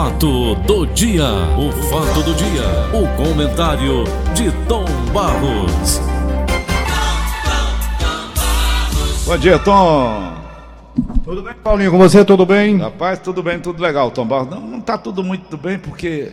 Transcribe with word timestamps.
Fato 0.00 0.54
do 0.54 0.86
dia, 0.86 1.26
o 1.58 1.70
fato 1.90 2.22
do 2.22 2.32
dia, 2.32 2.64
o 2.98 3.06
comentário 3.22 4.04
de 4.34 4.50
Tom 4.66 4.86
Barros. 5.12 6.00
Bom 9.26 9.36
dia, 9.36 9.58
Tom. 9.58 10.38
Tudo 11.22 11.42
bem, 11.42 11.52
Paulinho? 11.62 11.90
Com 11.90 11.98
você, 11.98 12.24
tudo 12.24 12.46
bem? 12.46 12.78
Rapaz, 12.78 13.18
tudo 13.18 13.42
bem, 13.42 13.60
tudo 13.60 13.82
legal, 13.82 14.10
Tom 14.10 14.24
Barros. 14.26 14.48
Não, 14.48 14.62
não 14.62 14.80
tá 14.80 14.96
tudo 14.96 15.22
muito 15.22 15.58
bem 15.58 15.78
porque 15.78 16.32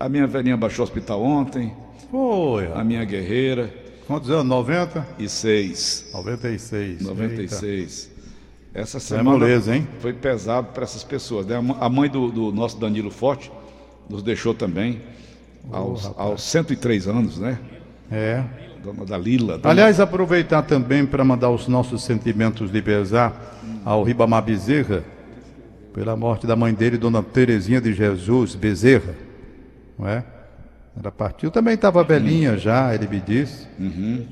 a 0.00 0.08
minha 0.08 0.26
velhinha 0.26 0.56
baixou 0.56 0.82
o 0.82 0.88
hospital 0.88 1.22
ontem, 1.22 1.70
Foi. 2.10 2.66
a 2.74 2.82
minha 2.82 3.04
guerreira, 3.04 3.70
Quantos 4.06 4.30
anos? 4.30 4.46
90? 4.46 5.06
e 5.18 5.28
seis. 5.28 6.06
96. 6.14 7.02
96. 7.02 8.11
Essa 8.74 8.96
É 8.96 9.00
semana 9.00 9.30
moleza, 9.30 9.76
hein? 9.76 9.86
foi 10.00 10.12
pesado 10.12 10.68
para 10.68 10.84
essas 10.84 11.04
pessoas. 11.04 11.46
Né? 11.46 11.56
A 11.78 11.88
mãe 11.88 12.08
do, 12.08 12.30
do 12.30 12.52
nosso 12.52 12.78
Danilo 12.78 13.10
Forte 13.10 13.52
nos 14.08 14.22
deixou 14.22 14.54
também 14.54 15.02
aos, 15.70 16.10
aos 16.16 16.42
103 16.42 17.06
anos, 17.06 17.38
né? 17.38 17.58
É. 18.10 18.42
Dona 18.82 19.04
Dalila. 19.04 19.58
Dona... 19.58 19.70
Aliás, 19.70 20.00
aproveitar 20.00 20.62
também 20.62 21.06
para 21.06 21.24
mandar 21.24 21.50
os 21.50 21.68
nossos 21.68 22.02
sentimentos 22.02 22.72
de 22.72 22.82
pesar 22.82 23.60
ao 23.84 24.02
Ribamar 24.02 24.42
Bezerra 24.42 25.04
pela 25.94 26.16
morte 26.16 26.46
da 26.46 26.56
mãe 26.56 26.72
dele, 26.72 26.96
Dona 26.96 27.22
Terezinha 27.22 27.80
de 27.80 27.92
Jesus 27.92 28.54
Bezerra. 28.54 29.14
Não 29.98 30.08
é? 30.08 30.24
Ela 30.98 31.10
partiu, 31.10 31.50
também 31.50 31.74
estava 31.74 32.02
velhinha 32.04 32.56
já, 32.58 32.94
ele 32.94 33.06
me 33.06 33.20
disse. 33.20 33.66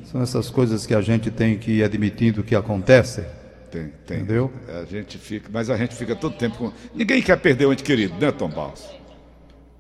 São 0.05 0.21
essas 0.21 0.51
coisas 0.51 0.85
que 0.85 0.95
a 0.95 1.01
gente 1.01 1.31
tem 1.31 1.57
que 1.57 1.73
ir 1.73 1.85
admitindo 1.85 2.43
que 2.43 2.55
acontecem. 2.55 3.25
Tem, 3.71 3.93
tem. 4.07 4.19
Entendeu? 4.19 4.51
A 4.69 4.85
gente 4.85 5.17
fica, 5.17 5.49
mas 5.53 5.71
a 5.71 5.77
gente 5.77 5.95
fica 5.95 6.17
todo 6.17 6.35
tempo 6.35 6.57
com. 6.57 6.73
Ninguém 6.95 7.23
quer 7.23 7.37
perder 7.37 7.67
um 7.67 7.73
ente 7.73 7.83
querido, 7.85 8.15
né, 8.21 8.33
Tom 8.33 8.49
Barros? 8.49 8.85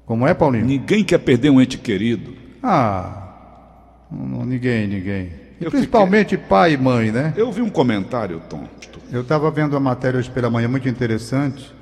Como 0.06 0.26
é, 0.26 0.34
Paulinho? 0.34 0.64
Ninguém 0.64 1.04
quer 1.04 1.18
perder 1.18 1.50
um 1.50 1.60
ente 1.60 1.78
querido. 1.78 2.34
Ah, 2.62 4.06
não, 4.10 4.45
ninguém, 4.45 4.87
ninguém. 4.87 5.32
E 5.60 5.65
Eu 5.65 5.70
principalmente 5.70 6.37
pai 6.37 6.73
e 6.73 6.76
mãe, 6.76 7.12
né? 7.12 7.34
Eu 7.37 7.52
vi 7.52 7.62
um 7.62 7.70
comentário, 7.70 8.40
Tom. 8.48 8.65
Eu 9.12 9.23
estava 9.23 9.50
vendo 9.50 9.74
uma 9.74 9.80
matéria 9.80 10.18
hoje 10.18 10.30
pela 10.30 10.48
manhã 10.48 10.68
muito 10.68 10.88
interessante 10.88 11.72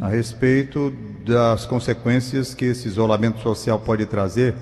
a 0.00 0.08
respeito 0.08 0.92
das 1.26 1.66
consequências 1.66 2.54
que 2.54 2.64
esse 2.64 2.88
isolamento 2.88 3.40
social 3.40 3.78
pode 3.78 4.06
trazer 4.06 4.54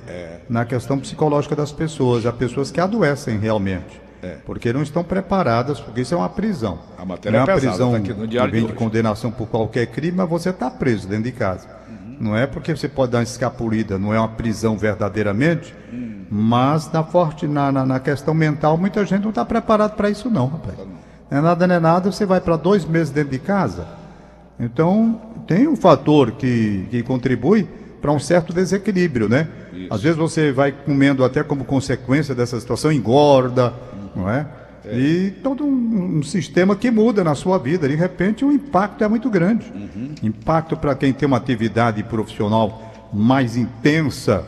na 0.49 0.65
questão 0.65 0.99
psicológica 0.99 1.55
das 1.55 1.71
pessoas. 1.71 2.27
Há 2.27 2.33
pessoas 2.33 2.71
que 2.71 2.81
adoecem 2.81 3.39
realmente. 3.39 4.04
Porque 4.45 4.73
não 4.73 4.83
estão 4.83 5.05
preparadas, 5.05 5.81
porque 5.81 6.01
isso 6.01 6.15
é 6.15 6.17
uma 6.17 6.29
prisão. 6.29 6.79
A 6.99 7.05
matéria 7.05 7.39
não 7.39 7.47
é 7.47 7.51
é 7.51 7.55
uma 7.55 7.61
pesada, 7.61 7.77
prisão 7.77 7.91
tá 7.93 7.99
aqui 7.99 8.13
no 8.13 8.27
Diário 8.27 8.53
que 8.53 8.59
vem 8.59 8.67
de 8.67 8.73
de 8.73 8.79
condenação 8.79 9.31
por 9.31 9.49
qualquer 9.49 9.87
crime, 9.87 10.17
mas 10.17 10.29
você 10.29 10.51
está 10.51 10.71
preso 10.71 11.09
dentro 11.09 11.25
de 11.25 11.33
casa. 11.33 11.69
Não 12.21 12.37
é 12.37 12.47
porque 12.47 12.75
você 12.75 12.89
pode 12.89 13.13
dar 13.13 13.19
uma 13.19 13.25
escapulida, 13.25 13.99
não 13.99 14.15
é 14.15 14.19
uma 14.19 14.29
prisão 14.29 14.77
verdadeiramente, 14.77 15.75
mas 16.31 16.91
na, 16.93 17.03
forte, 17.03 17.47
na, 17.47 17.71
na, 17.71 17.85
na 17.85 18.01
questão 18.01 18.35
mental, 18.35 18.77
muita 18.79 19.05
gente 19.05 19.23
não 19.23 19.31
está 19.31 19.45
preparada 19.45 19.95
para 19.95 20.11
isso 20.11 20.31
não, 20.31 20.47
rapaz. 20.47 20.77
Não 21.31 21.39
é 21.39 21.41
nada, 21.41 21.67
não 21.67 21.75
é 21.75 21.81
nada, 21.81 22.13
você 22.13 22.25
vai 22.25 22.41
para 22.41 22.57
dois 22.57 22.85
meses 22.85 23.11
dentro 23.11 23.31
de 23.31 23.39
casa. 23.39 23.87
Então, 24.59 25.21
tem 25.47 25.67
um 25.67 25.77
fator 25.77 26.33
que, 26.33 26.87
que 26.91 27.03
contribui 27.03 27.69
para 28.01 28.13
um 28.13 28.19
certo 28.19 28.53
desequilíbrio, 28.53 29.29
né? 29.29 29.49
Às 29.91 30.03
vezes 30.03 30.17
você 30.17 30.53
vai 30.53 30.73
comendo 30.73 31.25
até 31.25 31.43
como 31.43 31.65
consequência 31.65 32.35
dessa 32.35 32.61
situação, 32.61 32.93
engorda, 32.93 33.73
não 34.15 34.29
é? 34.29 34.47
E 34.93 35.33
todo 35.43 35.65
um, 35.65 36.19
um 36.19 36.23
sistema 36.23 36.77
que 36.77 36.91
muda 36.91 37.25
na 37.25 37.35
sua 37.35 37.59
vida. 37.59 37.89
De 37.89 37.95
repente, 37.95 38.45
o 38.45 38.53
impacto 38.53 39.03
é 39.03 39.09
muito 39.09 39.31
grande. 39.31 39.73
Impacto 40.23 40.77
para 40.77 40.95
quem 40.95 41.13
tem 41.13 41.27
uma 41.27 41.39
atividade 41.39 42.03
profissional 42.03 42.93
mais 43.13 43.57
intensa 43.57 44.45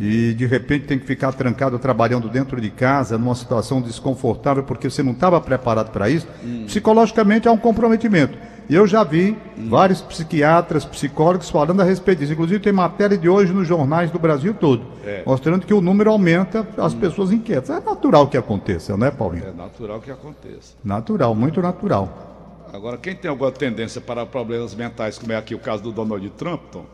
e 0.00 0.34
de 0.34 0.44
repente 0.44 0.86
tem 0.86 0.98
que 0.98 1.06
ficar 1.06 1.32
trancado 1.32 1.78
trabalhando 1.78 2.28
dentro 2.28 2.60
de 2.60 2.68
casa, 2.68 3.16
numa 3.16 3.34
situação 3.34 3.80
desconfortável, 3.80 4.64
porque 4.64 4.90
você 4.90 5.04
não 5.04 5.12
estava 5.12 5.40
preparado 5.40 5.90
para 5.90 6.10
isso. 6.10 6.26
Psicologicamente, 6.66 7.46
há 7.48 7.52
um 7.52 7.56
comprometimento. 7.56 8.36
E 8.68 8.74
eu 8.74 8.86
já 8.86 9.02
vi 9.02 9.34
vários 9.56 10.02
psiquiatras, 10.02 10.84
psicólogos 10.84 11.48
falando 11.48 11.80
a 11.80 11.84
respeito 11.84 12.18
disso. 12.18 12.34
Inclusive, 12.34 12.60
tem 12.60 12.72
matéria 12.72 13.16
de 13.16 13.26
hoje 13.26 13.50
nos 13.50 13.66
jornais 13.66 14.10
do 14.10 14.18
Brasil 14.18 14.52
todo, 14.52 14.86
mostrando 15.24 15.64
que 15.64 15.72
o 15.72 15.80
número 15.80 16.10
aumenta, 16.10 16.68
as 16.76 16.92
pessoas 16.92 17.32
inquietas. 17.32 17.70
É 17.70 17.80
natural 17.80 18.28
que 18.28 18.36
aconteça, 18.36 18.94
não 18.94 19.06
é, 19.06 19.10
Paulinho? 19.10 19.46
É 19.46 19.52
natural 19.52 20.00
que 20.00 20.10
aconteça. 20.10 20.74
Natural, 20.84 21.34
muito 21.34 21.62
natural. 21.62 22.28
Agora, 22.70 22.98
quem 22.98 23.14
tem 23.14 23.30
alguma 23.30 23.50
tendência 23.50 24.00
para 24.00 24.26
problemas 24.26 24.74
mentais, 24.74 25.18
como 25.18 25.32
é 25.32 25.36
aqui 25.36 25.54
o 25.54 25.58
caso 25.58 25.82
do 25.82 25.90
Donald 25.90 26.28
Trump, 26.30 26.60
Tom, 26.70 26.84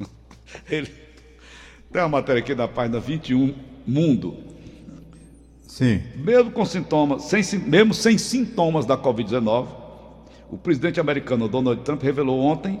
ele 0.70 0.90
tem 1.92 2.00
uma 2.00 2.08
matéria 2.08 2.40
aqui 2.40 2.54
da 2.54 2.66
página 2.66 2.98
21, 2.98 3.54
Mundo. 3.86 4.36
Sim. 5.66 6.02
Mesmo 6.16 6.50
com 6.50 6.64
sintomas, 6.64 7.24
sem, 7.24 7.42
mesmo 7.60 7.92
sem 7.92 8.16
sintomas 8.16 8.86
da 8.86 8.96
Covid-19, 8.96 9.77
o 10.50 10.56
presidente 10.56 10.98
americano 10.98 11.48
Donald 11.48 11.82
Trump 11.82 12.02
revelou 12.02 12.40
ontem 12.40 12.80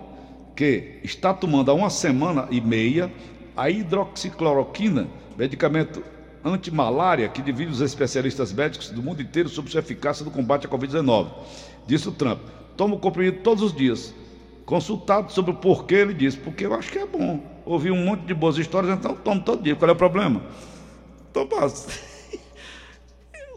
que 0.56 0.98
está 1.04 1.32
tomando 1.32 1.70
há 1.70 1.74
uma 1.74 1.90
semana 1.90 2.48
e 2.50 2.60
meia 2.60 3.12
a 3.56 3.70
hidroxicloroquina, 3.70 5.08
medicamento 5.36 6.02
antimalária 6.44 7.28
que 7.28 7.42
divide 7.42 7.70
os 7.70 7.80
especialistas 7.80 8.52
médicos 8.52 8.90
do 8.90 9.02
mundo 9.02 9.20
inteiro 9.20 9.48
sobre 9.48 9.70
sua 9.70 9.80
eficácia 9.80 10.24
no 10.24 10.30
combate 10.30 10.66
à 10.66 10.70
Covid-19. 10.70 11.28
Disse 11.86 12.08
o 12.08 12.12
Trump. 12.12 12.40
Toma 12.76 12.94
o 12.94 12.98
comprimido 12.98 13.38
todos 13.42 13.62
os 13.62 13.74
dias. 13.74 14.14
Consultado 14.64 15.32
sobre 15.32 15.50
o 15.50 15.54
porquê, 15.54 15.96
ele 15.96 16.14
disse, 16.14 16.36
porque 16.36 16.66
eu 16.66 16.74
acho 16.74 16.90
que 16.92 16.98
é 16.98 17.06
bom. 17.06 17.40
Ouvi 17.64 17.90
um 17.90 18.04
monte 18.04 18.22
de 18.22 18.34
boas 18.34 18.56
histórias, 18.56 18.96
então 18.96 19.14
tomo 19.14 19.40
todo 19.40 19.62
dia. 19.62 19.74
Qual 19.74 19.88
é 19.88 19.92
o 19.92 19.96
problema? 19.96 20.42
Tomás, 21.32 21.86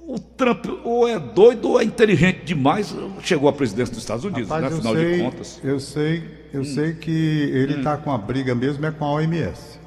o 0.07 0.19
Trump 0.19 0.65
ou 0.83 1.07
é 1.07 1.17
doido 1.19 1.69
ou 1.69 1.79
é 1.79 1.83
inteligente 1.83 2.43
demais. 2.43 2.95
Chegou 3.21 3.47
à 3.49 3.53
presidência 3.53 3.93
dos 3.93 4.03
Estados 4.03 4.25
Unidos, 4.25 4.49
Rapaz, 4.49 4.63
né? 4.63 4.69
eu 4.69 4.77
Afinal 4.77 4.93
sei, 4.95 5.13
de 5.15 5.23
contas. 5.23 5.61
Eu 5.63 5.79
sei, 5.79 6.23
eu 6.53 6.65
sei 6.65 6.93
que 6.93 7.11
ele 7.11 7.77
está 7.77 7.97
com 7.97 8.11
a 8.11 8.17
briga 8.17 8.53
mesmo 8.55 8.85
é 8.85 8.91
com 8.91 9.05
a 9.05 9.11
OMS. 9.13 9.79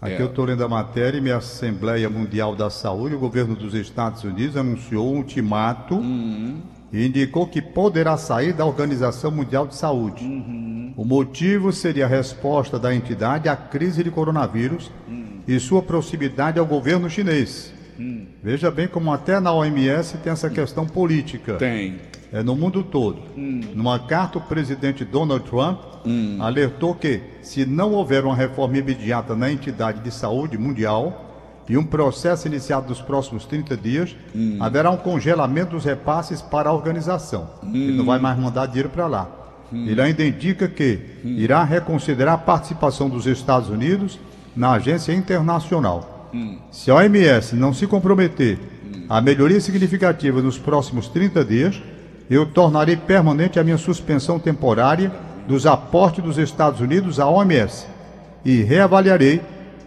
Aqui 0.00 0.14
É. 0.14 0.22
eu 0.22 0.26
estou 0.26 0.46
lendo 0.46 0.64
a 0.64 0.68
matéria 0.68 1.18
e 1.18 1.20
minha 1.20 1.36
Assembleia 1.36 2.08
Mundial 2.08 2.56
da 2.56 2.70
Saúde, 2.70 3.14
o 3.14 3.18
governo 3.18 3.54
dos 3.54 3.74
Estados 3.74 4.24
Unidos 4.24 4.56
anunciou 4.56 5.12
um 5.12 5.18
ultimato 5.18 6.02
e 6.90 7.06
indicou 7.06 7.46
que 7.46 7.60
poderá 7.60 8.16
sair 8.16 8.54
da 8.54 8.64
Organização 8.64 9.30
Mundial 9.30 9.66
de 9.66 9.74
Saúde. 9.74 10.24
O 10.96 11.04
motivo 11.04 11.70
seria 11.70 12.06
a 12.06 12.08
resposta 12.08 12.78
da 12.78 12.94
entidade 12.94 13.48
à 13.48 13.54
crise 13.54 14.02
de 14.02 14.10
coronavírus 14.10 14.90
e 15.46 15.60
sua 15.60 15.82
proximidade 15.82 16.58
ao 16.58 16.64
governo 16.64 17.08
chinês. 17.10 17.72
Veja 18.42 18.70
bem 18.70 18.88
como 18.88 19.12
até 19.12 19.40
na 19.40 19.52
OMS 19.52 20.18
tem 20.18 20.32
essa 20.32 20.48
questão 20.50 20.86
política. 20.86 21.54
Tem. 21.54 21.96
É 22.32 22.42
no 22.42 22.54
mundo 22.54 22.82
todo. 22.82 23.22
Numa 23.36 23.98
carta, 23.98 24.38
o 24.38 24.40
presidente 24.40 25.04
Donald 25.04 25.44
Trump 25.48 25.80
alertou 26.38 26.94
que, 26.94 27.20
se 27.42 27.66
não 27.66 27.92
houver 27.92 28.24
uma 28.24 28.36
reforma 28.36 28.78
imediata 28.78 29.34
na 29.34 29.50
entidade 29.50 30.00
de 30.00 30.10
saúde 30.10 30.56
mundial 30.56 31.26
e 31.68 31.76
um 31.76 31.84
processo 31.84 32.46
iniciado 32.46 32.88
nos 32.88 33.00
próximos 33.00 33.44
30 33.46 33.76
dias, 33.76 34.16
haverá 34.60 34.90
um 34.90 34.96
congelamento 34.96 35.72
dos 35.72 35.84
repasses 35.84 36.40
para 36.40 36.70
a 36.70 36.72
organização. 36.72 37.50
Ele 37.64 37.96
não 37.96 38.04
vai 38.06 38.18
mais 38.20 38.38
mandar 38.38 38.66
dinheiro 38.66 38.88
para 38.90 39.06
lá. 39.06 39.28
Ele 39.72 40.00
ainda 40.00 40.24
indica 40.24 40.68
que 40.68 41.00
irá 41.24 41.64
reconsiderar 41.64 42.34
a 42.34 42.38
participação 42.38 43.08
dos 43.08 43.26
Estados 43.26 43.68
Unidos 43.68 44.18
na 44.54 44.72
agência 44.72 45.12
internacional. 45.12 46.19
Se 46.70 46.90
a 46.90 46.94
OMS 46.96 47.54
não 47.56 47.72
se 47.74 47.86
comprometer 47.86 48.58
a 49.08 49.20
melhoria 49.20 49.60
significativa 49.60 50.40
nos 50.40 50.58
próximos 50.58 51.08
30 51.08 51.44
dias, 51.44 51.82
eu 52.28 52.46
tornarei 52.46 52.96
permanente 52.96 53.58
a 53.58 53.64
minha 53.64 53.78
suspensão 53.78 54.38
temporária 54.38 55.10
dos 55.48 55.66
aportes 55.66 56.22
dos 56.22 56.38
Estados 56.38 56.80
Unidos 56.80 57.18
à 57.18 57.28
OMS 57.28 57.86
e 58.44 58.62
reavaliarei 58.62 59.40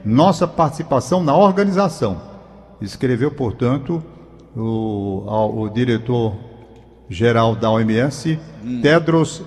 nossa 0.04 0.46
participação 0.46 1.24
na 1.24 1.34
organização. 1.36 2.22
Escreveu, 2.82 3.32
portanto, 3.32 4.04
o, 4.56 5.24
ao- 5.28 5.58
o 5.58 5.70
diretor-geral 5.70 7.56
da 7.56 7.72
OMS, 7.72 8.38
Tedros 8.82 9.42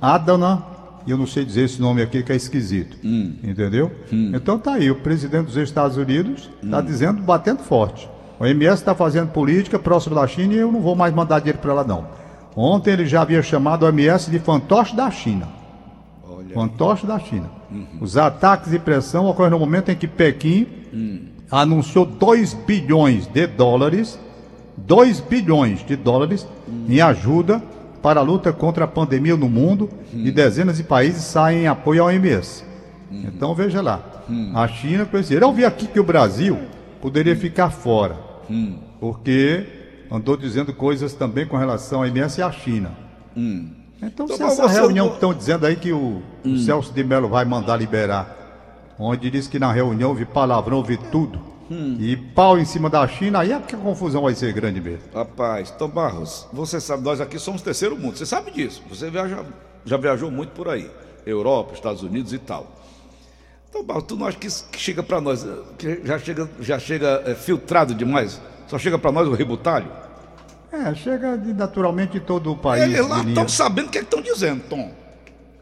Adhanom, 0.00 0.58
e 1.06 1.10
eu 1.10 1.16
não 1.16 1.26
sei 1.26 1.44
dizer 1.44 1.64
esse 1.64 1.80
nome 1.80 2.02
aqui 2.02 2.22
que 2.22 2.32
é 2.32 2.36
esquisito. 2.36 2.96
Entendeu? 3.42 3.90
Então 4.34 4.58
tá 4.58 4.74
aí, 4.74 4.90
o 4.90 4.96
presidente 4.96 5.46
dos 5.46 5.56
Estados 5.56 5.96
Unidos 5.96 6.50
está 6.62 6.80
dizendo, 6.80 7.22
batendo 7.22 7.62
forte. 7.62 8.08
O 8.38 8.44
OMS 8.44 8.80
está 8.80 8.94
fazendo 8.94 9.28
política 9.28 9.78
próximo 9.78 10.14
da 10.14 10.26
China 10.26 10.54
e 10.54 10.58
eu 10.58 10.72
não 10.72 10.80
vou 10.80 10.96
mais 10.96 11.12
mandar 11.14 11.40
dinheiro 11.40 11.58
para 11.58 11.72
ela, 11.72 11.84
não. 11.84 12.06
Ontem 12.56 12.92
ele 12.92 13.06
já 13.06 13.22
havia 13.22 13.42
chamado 13.42 13.82
o 13.82 13.86
OMS 13.86 14.30
de 14.30 14.38
fantoche 14.38 14.96
da 14.96 15.10
China. 15.10 15.48
Olha. 16.28 16.54
Fantoche 16.54 17.06
da 17.06 17.18
China. 17.18 17.50
Os 18.00 18.16
ataques 18.16 18.72
e 18.72 18.78
pressão 18.78 19.26
ocorrem 19.26 19.50
no 19.50 19.58
momento 19.58 19.90
em 19.90 19.96
que 19.96 20.08
Pequim 20.08 20.66
anunciou 21.50 22.04
2 22.06 22.54
bilhões 22.54 23.26
de 23.26 23.46
dólares, 23.46 24.18
2 24.76 25.20
bilhões 25.20 25.84
de 25.86 25.94
dólares 25.96 26.46
em 26.88 27.00
ajuda 27.00 27.62
para 28.02 28.20
a 28.20 28.22
luta 28.22 28.52
contra 28.52 28.84
a 28.84 28.88
pandemia 28.88 29.36
no 29.36 29.48
mundo 29.48 29.88
e 30.12 30.30
dezenas 30.30 30.78
de 30.78 30.84
países 30.84 31.22
saem 31.24 31.62
em 31.62 31.66
apoio 31.66 32.02
à 32.02 32.06
OMS. 32.06 32.64
Então 33.10 33.54
veja 33.54 33.80
lá, 33.80 34.22
a 34.54 34.68
China 34.68 35.04
conhecer. 35.04 35.42
Eu 35.42 35.52
vi 35.52 35.64
aqui 35.64 35.86
que 35.86 36.00
o 36.00 36.04
Brasil 36.04 36.58
poderia 37.00 37.36
ficar 37.36 37.70
fora, 37.70 38.16
porque 38.98 39.66
andou 40.10 40.36
dizendo 40.36 40.72
coisas 40.72 41.12
também 41.12 41.46
com 41.46 41.56
relação 41.56 42.00
à 42.00 42.02
OMS 42.04 42.40
e 42.40 42.42
à 42.42 42.50
China. 42.52 42.92
Então, 44.02 44.26
se 44.26 44.34
Então, 44.34 44.46
essa 44.46 44.68
você 44.68 44.74
reunião 44.80 45.08
que 45.08 45.14
estão 45.14 45.34
dizendo 45.34 45.66
aí 45.66 45.76
que 45.76 45.92
o, 45.92 46.22
o 46.44 46.56
Celso 46.56 46.92
de 46.92 47.04
Mello 47.04 47.28
vai 47.28 47.44
mandar 47.44 47.76
liberar, 47.76 48.36
onde 48.98 49.30
diz 49.30 49.46
que 49.46 49.58
na 49.58 49.70
reunião 49.72 50.10
houve 50.10 50.24
palavrão, 50.24 50.78
houve 50.78 50.96
tudo, 50.96 51.38
e 51.70 52.16
pau 52.34 52.58
em 52.58 52.64
cima 52.64 52.90
da 52.90 53.06
China, 53.06 53.40
aí 53.40 53.52
é 53.52 53.60
que 53.60 53.76
a 53.76 53.78
confusão 53.78 54.22
vai 54.22 54.34
ser 54.34 54.52
grande 54.52 54.80
mesmo. 54.80 55.04
Rapaz, 55.14 55.70
Tom 55.70 55.88
Barros, 55.88 56.48
você 56.52 56.80
sabe, 56.80 57.04
nós 57.04 57.20
aqui 57.20 57.38
somos 57.38 57.62
terceiro 57.62 57.96
mundo, 57.96 58.18
você 58.18 58.26
sabe 58.26 58.50
disso. 58.50 58.82
Você 58.88 59.08
viaja, 59.08 59.44
já 59.84 59.96
viajou 59.96 60.30
muito 60.30 60.50
por 60.50 60.68
aí. 60.68 60.90
Europa, 61.24 61.74
Estados 61.74 62.02
Unidos 62.02 62.32
e 62.32 62.38
tal. 62.38 62.66
Tom 63.70 63.84
Barros, 63.84 64.04
tu 64.04 64.16
não 64.16 64.26
acha 64.26 64.36
que 64.36 64.48
isso 64.48 64.68
que 64.70 64.80
chega 64.80 65.00
para 65.00 65.20
nós, 65.20 65.46
que 65.78 66.00
já 66.04 66.18
chega, 66.18 66.50
já 66.58 66.78
chega 66.78 67.22
eh, 67.24 67.34
filtrado 67.36 67.94
demais? 67.94 68.40
Só 68.66 68.76
chega 68.76 68.98
para 68.98 69.12
nós 69.12 69.28
o 69.28 69.32
rebutalho? 69.32 69.90
É, 70.72 70.92
chega 70.94 71.36
de, 71.36 71.52
naturalmente 71.52 72.12
de 72.12 72.20
todo 72.20 72.52
o 72.52 72.56
país. 72.56 72.82
Eles 72.82 73.08
lá 73.08 73.22
estão 73.22 73.48
sabendo 73.48 73.88
o 73.88 73.90
que 73.90 73.98
estão 73.98 74.20
dizendo, 74.20 74.62
Tom. 74.68 74.92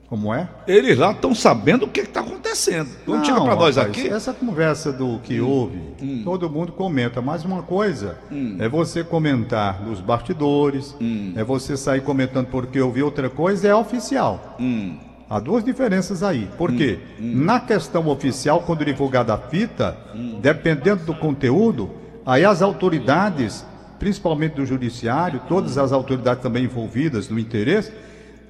Como 0.08 0.32
é? 0.32 0.48
Eles 0.66 0.96
lá 0.96 1.10
estão 1.12 1.34
sabendo 1.34 1.84
o 1.84 1.88
que 1.88 2.00
está 2.00 2.20
acontecendo. 2.20 2.88
Quando 3.04 3.26
chega 3.26 3.38
Não, 3.38 3.44
para 3.44 3.56
nós 3.56 3.76
aqui, 3.76 4.08
Hum. 4.10 4.14
Essa 4.16 4.32
conversa 4.32 4.90
do 4.90 5.18
que 5.18 5.38
houve, 5.38 5.78
todo 6.24 6.48
mundo 6.48 6.72
comenta. 6.72 7.20
Mas 7.20 7.44
uma 7.44 7.62
coisa 7.62 8.16
Hum. 8.32 8.56
é 8.58 8.66
você 8.68 9.04
comentar 9.04 9.82
nos 9.82 10.00
bastidores, 10.00 10.96
é 11.36 11.44
você 11.44 11.76
sair 11.76 12.00
comentando 12.00 12.46
porque 12.46 12.78
eu 12.80 12.90
vi 12.90 13.02
outra 13.02 13.28
coisa, 13.28 13.68
é 13.68 13.74
oficial. 13.74 14.56
Hum. 14.58 14.96
Há 15.28 15.38
duas 15.40 15.62
diferenças 15.62 16.22
aí. 16.22 16.48
Por 16.56 16.72
quê? 16.72 16.98
Na 17.20 17.60
questão 17.60 18.08
oficial, 18.08 18.62
quando 18.64 18.82
divulgada 18.86 19.34
a 19.34 19.38
fita, 19.38 19.94
Hum. 20.14 20.38
dependendo 20.40 21.04
do 21.04 21.14
conteúdo, 21.14 21.90
aí 22.24 22.46
as 22.46 22.62
autoridades, 22.62 23.62
principalmente 23.98 24.54
do 24.54 24.64
judiciário, 24.64 25.42
todas 25.46 25.76
as 25.76 25.92
autoridades 25.92 26.42
também 26.42 26.64
envolvidas 26.64 27.28
no 27.28 27.38
interesse, 27.38 27.92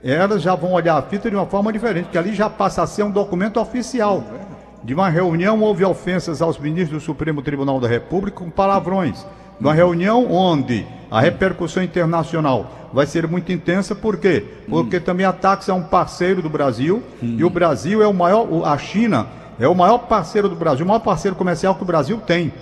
elas 0.03 0.43
já 0.43 0.55
vão 0.55 0.73
olhar 0.73 0.97
a 0.97 1.03
fita 1.03 1.29
de 1.29 1.37
uma 1.37 1.47
forma 1.47 1.73
diferente, 1.73 2.05
porque 2.05 2.19
ali 2.19 2.35
já 2.35 2.49
passa 2.49 2.83
a 2.83 2.87
ser 2.87 3.03
um 3.03 3.11
documento 3.11 3.61
oficial. 3.61 4.23
De 4.83 4.95
uma 4.95 5.09
reunião 5.09 5.61
houve 5.61 5.85
ofensas 5.85 6.41
aos 6.41 6.59
ministros 6.59 7.03
do 7.03 7.05
Supremo 7.05 7.43
Tribunal 7.43 7.81
da 7.81 7.89
República 7.89 8.39
com 8.39 8.51
palavrões. 8.51 9.27
Uma 9.61 9.75
reunião 9.75 10.31
onde 10.31 10.87
a 11.11 11.21
repercussão 11.21 11.83
internacional 11.83 12.71
vai 12.93 13.07
ser 13.07 13.27
muito 13.27 13.51
intensa, 13.53 13.95
por 13.95 14.19
quê? 14.19 14.45
Porque 14.69 15.01
também 15.01 15.27
a 15.27 15.33
Taxa 15.33 15.73
é 15.73 15.75
um 15.75 15.83
parceiro 15.83 16.41
do 16.41 16.49
Brasil 16.49 17.03
e 17.21 17.43
o 17.43 17.51
Brasil 17.51 18.03
é 18.03 18.07
o 18.07 18.15
maior, 18.15 18.47
a 18.65 18.79
China 18.79 19.27
é 19.59 19.67
o 19.67 19.75
maior 19.75 19.99
parceiro 19.99 20.49
do 20.49 20.55
Brasil, 20.55 20.85
o 20.85 20.89
maior 20.89 21.01
parceiro 21.01 21.37
comercial 21.37 21.75
que 21.75 21.83
o 21.83 21.87
Brasil 21.87 22.19
tem 22.19 22.53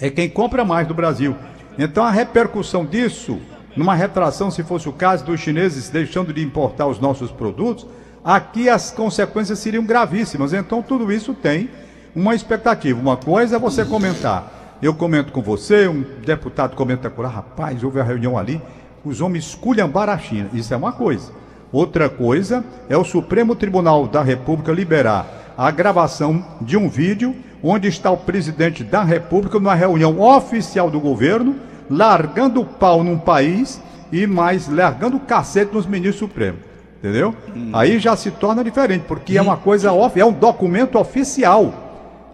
é 0.00 0.10
quem 0.10 0.28
compra 0.28 0.64
mais 0.64 0.86
do 0.86 0.94
Brasil. 0.94 1.36
Então 1.78 2.04
a 2.04 2.10
repercussão 2.10 2.84
disso, 2.84 3.38
numa 3.76 3.94
retração, 3.94 4.50
se 4.50 4.62
fosse 4.62 4.88
o 4.88 4.92
caso 4.92 5.24
dos 5.24 5.40
chineses 5.40 5.88
deixando 5.88 6.32
de 6.32 6.42
importar 6.42 6.86
os 6.86 6.98
nossos 6.98 7.30
produtos, 7.30 7.86
aqui 8.24 8.68
as 8.68 8.90
consequências 8.90 9.58
seriam 9.58 9.84
gravíssimas. 9.84 10.52
Então 10.52 10.82
tudo 10.82 11.12
isso 11.12 11.34
tem 11.34 11.68
uma 12.14 12.34
expectativa. 12.34 12.98
Uma 12.98 13.16
coisa 13.16 13.56
é 13.56 13.58
você 13.58 13.84
comentar. 13.84 14.78
Eu 14.82 14.94
comento 14.94 15.32
com 15.32 15.42
você, 15.42 15.88
um 15.88 16.04
deputado 16.24 16.74
comenta 16.76 17.08
com 17.08 17.22
lá, 17.22 17.28
rapaz, 17.28 17.82
houve 17.82 18.00
a 18.00 18.04
reunião 18.04 18.36
ali, 18.36 18.60
os 19.04 19.20
homens 19.20 19.46
esculhambaram 19.46 20.12
a 20.12 20.18
China. 20.18 20.48
Isso 20.52 20.72
é 20.72 20.76
uma 20.76 20.92
coisa. 20.92 21.32
Outra 21.72 22.08
coisa 22.08 22.64
é 22.88 22.96
o 22.96 23.04
Supremo 23.04 23.54
Tribunal 23.54 24.06
da 24.06 24.22
República 24.22 24.72
liberar 24.72 25.26
a 25.56 25.70
gravação 25.70 26.44
de 26.60 26.76
um 26.76 26.88
vídeo 26.88 27.34
onde 27.62 27.88
está 27.88 28.10
o 28.10 28.16
presidente 28.16 28.84
da 28.84 29.02
República 29.02 29.58
numa 29.58 29.74
reunião 29.74 30.20
oficial 30.20 30.90
do 30.90 31.00
governo, 31.00 31.56
largando 31.90 32.60
o 32.60 32.64
pau 32.64 33.02
num 33.02 33.18
país 33.18 33.80
e 34.12 34.26
mais 34.26 34.68
largando 34.68 35.16
o 35.16 35.20
cacete 35.20 35.74
nos 35.74 35.86
ministros 35.86 36.18
supremos. 36.18 36.60
Entendeu? 36.98 37.34
Aí 37.72 37.98
já 37.98 38.16
se 38.16 38.30
torna 38.30 38.64
diferente, 38.64 39.04
porque 39.06 39.36
é 39.36 39.42
uma 39.42 39.56
coisa 39.56 39.92
off, 39.92 40.18
é 40.18 40.24
um 40.24 40.32
documento 40.32 40.98
oficial. 40.98 41.72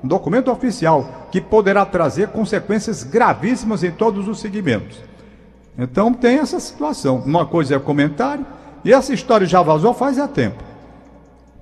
Um 0.02 0.08
documento 0.08 0.50
oficial 0.50 1.28
que 1.30 1.40
poderá 1.40 1.84
trazer 1.84 2.28
consequências 2.28 3.02
gravíssimas 3.02 3.84
em 3.84 3.90
todos 3.90 4.28
os 4.28 4.40
segmentos. 4.40 4.98
Então 5.76 6.12
tem 6.12 6.38
essa 6.38 6.60
situação. 6.60 7.22
Uma 7.24 7.46
coisa 7.46 7.76
é 7.76 7.78
comentário, 7.78 8.44
e 8.84 8.92
essa 8.92 9.12
história 9.12 9.46
já 9.46 9.62
vazou 9.62 9.94
faz 9.94 10.16
tempo. 10.32 10.62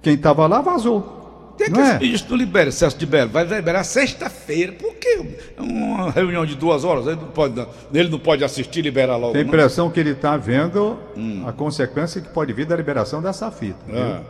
Quem 0.02 0.14
estava 0.14 0.46
lá 0.46 0.60
vazou. 0.60 1.19
Tem 1.64 1.72
que 1.72 1.78
não 1.78 1.86
é? 1.86 1.90
esse 1.90 1.98
ministro 2.04 2.30
não 2.30 2.36
libera, 2.38 2.70
Celso 2.72 2.96
de 2.98 3.06
Belo, 3.06 3.30
vai 3.30 3.44
liberar 3.44 3.84
sexta-feira. 3.84 4.72
Por 4.72 4.94
quê? 4.96 5.20
É 5.56 5.60
Uma 5.60 6.10
reunião 6.10 6.44
de 6.46 6.54
duas 6.56 6.84
horas, 6.84 7.06
ele 7.06 7.16
não 7.16 7.28
pode, 7.28 7.66
ele 7.92 8.08
não 8.08 8.18
pode 8.18 8.42
assistir 8.44 8.80
e 8.80 8.82
liberar 8.82 9.16
logo. 9.16 9.32
Tem 9.32 9.42
a 9.42 9.44
não? 9.44 9.48
impressão 9.48 9.90
que 9.90 10.00
ele 10.00 10.10
está 10.10 10.36
vendo 10.36 10.98
a 11.46 11.52
consequência 11.52 12.20
que 12.20 12.28
pode 12.28 12.52
vir 12.52 12.66
da 12.66 12.76
liberação 12.76 13.20
dessa 13.22 13.50
fita. 13.50 13.78
Ah. 13.92 14.20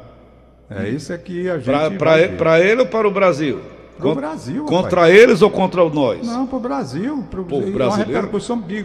É 0.70 0.88
isso 0.88 1.12
é 1.12 1.18
que 1.18 1.48
a 1.50 1.58
gente. 1.58 1.98
Pra 2.36 2.60
ele 2.60 2.82
ou 2.82 2.86
para 2.86 3.06
o 3.08 3.10
Brasil? 3.10 3.60
Pro 3.98 4.08
Con- 4.10 4.14
Brasil, 4.14 4.64
Contra 4.64 5.00
rapaz. 5.02 5.14
eles 5.14 5.42
ou 5.42 5.50
contra 5.50 5.84
nós? 5.90 6.26
Não, 6.26 6.46
para 6.46 6.56
o 6.56 6.60
Brasil. 6.60 7.22
Pro, 7.30 7.44
Povo 7.44 7.68
e 7.68 7.70
brasileiro? 7.70 8.30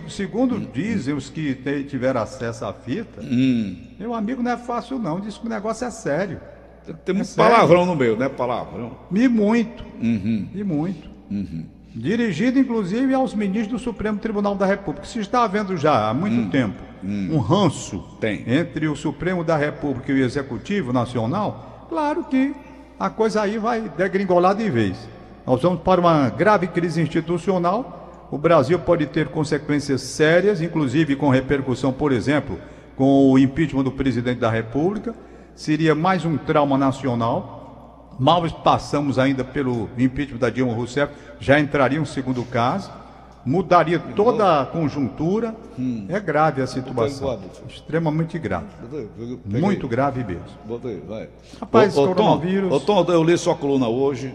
Segundo 0.09 0.59
dizem 0.59 1.13
os 1.13 1.29
que 1.29 1.53
te- 1.55 1.83
tiveram 1.85 2.21
acesso 2.21 2.65
à 2.65 2.73
fita, 2.73 3.21
Hum. 3.21 3.77
meu 3.97 4.13
amigo 4.13 4.43
não 4.43 4.51
é 4.51 4.57
fácil 4.57 4.99
não, 4.99 5.21
diz 5.21 5.37
que 5.37 5.45
o 5.45 5.49
negócio 5.49 5.85
é 5.87 5.91
sério. 5.91 6.39
Tem 6.85 7.13
É 7.13 7.13
muito 7.13 7.27
sério. 7.27 7.51
palavrão 7.51 7.85
no 7.85 7.95
meio, 7.95 8.15
né? 8.17 8.29
Palavrão. 8.29 8.91
E 9.13 9.27
muito. 9.27 9.83
Uhum. 10.01 10.47
E 10.53 10.63
muito. 10.63 11.09
Dirigido, 11.95 12.59
inclusive, 12.59 13.13
aos 13.13 13.33
ministros 13.33 13.79
do 13.79 13.83
Supremo 13.83 14.17
Tribunal 14.19 14.53
da 14.55 14.65
República. 14.65 15.07
Se 15.07 15.19
está 15.19 15.43
havendo 15.43 15.77
já 15.77 16.09
há 16.09 16.13
muito 16.13 16.49
tempo 16.51 16.83
um 17.03 17.37
ranço 17.39 17.97
Hum. 17.97 18.17
Tem. 18.19 18.43
entre 18.47 18.87
o 18.87 18.95
Supremo 18.95 19.43
da 19.43 19.55
República 19.55 20.11
e 20.11 20.15
o 20.21 20.25
Executivo 20.25 20.91
Nacional, 20.91 21.85
claro 21.89 22.23
que 22.25 22.53
a 22.99 23.09
coisa 23.09 23.41
aí 23.41 23.57
vai 23.57 23.89
degringolar 23.95 24.55
de 24.55 24.69
vez. 24.69 24.97
Nós 25.45 25.61
vamos 25.61 25.81
para 25.81 26.01
uma 26.01 26.29
grave 26.29 26.67
crise 26.67 27.01
institucional. 27.01 28.27
O 28.31 28.37
Brasil 28.37 28.77
pode 28.79 29.05
ter 29.05 29.27
consequências 29.27 30.01
sérias, 30.01 30.61
inclusive 30.61 31.15
com 31.15 31.29
repercussão, 31.29 31.93
por 31.93 32.11
exemplo, 32.11 32.57
com 32.95 33.31
o 33.31 33.37
impeachment 33.39 33.83
do 33.83 33.91
presidente 33.91 34.39
da 34.39 34.49
República. 34.49 35.13
Seria 35.55 35.95
mais 35.95 36.25
um 36.25 36.37
trauma 36.37 36.77
nacional. 36.77 38.15
Mal 38.19 38.43
passamos 38.63 39.19
ainda 39.19 39.43
pelo 39.43 39.89
impeachment 39.97 40.37
da 40.39 40.49
Dilma 40.49 40.73
Rousseff, 40.73 41.13
já 41.39 41.59
entraria 41.59 42.01
um 42.01 42.05
segundo 42.05 42.43
caso, 42.45 42.89
mudaria 43.45 43.99
toda 43.99 44.61
a 44.61 44.65
conjuntura. 44.65 45.53
É 46.07 46.17
grave 46.19 46.61
a 46.61 46.67
situação. 46.67 47.27
Extremamente 47.67 48.39
grave. 48.39 48.67
Muito 49.45 49.87
grave 49.87 50.23
mesmo. 50.23 50.43
Rapaz, 51.59 51.97
ô, 51.97 52.03
ô, 52.03 52.07
Tom, 52.07 52.13
coronavírus- 52.15 52.71
ô, 52.71 52.79
Tom, 52.79 53.05
eu 53.09 53.23
li 53.23 53.37
sua 53.37 53.55
coluna 53.55 53.87
hoje. 53.89 54.33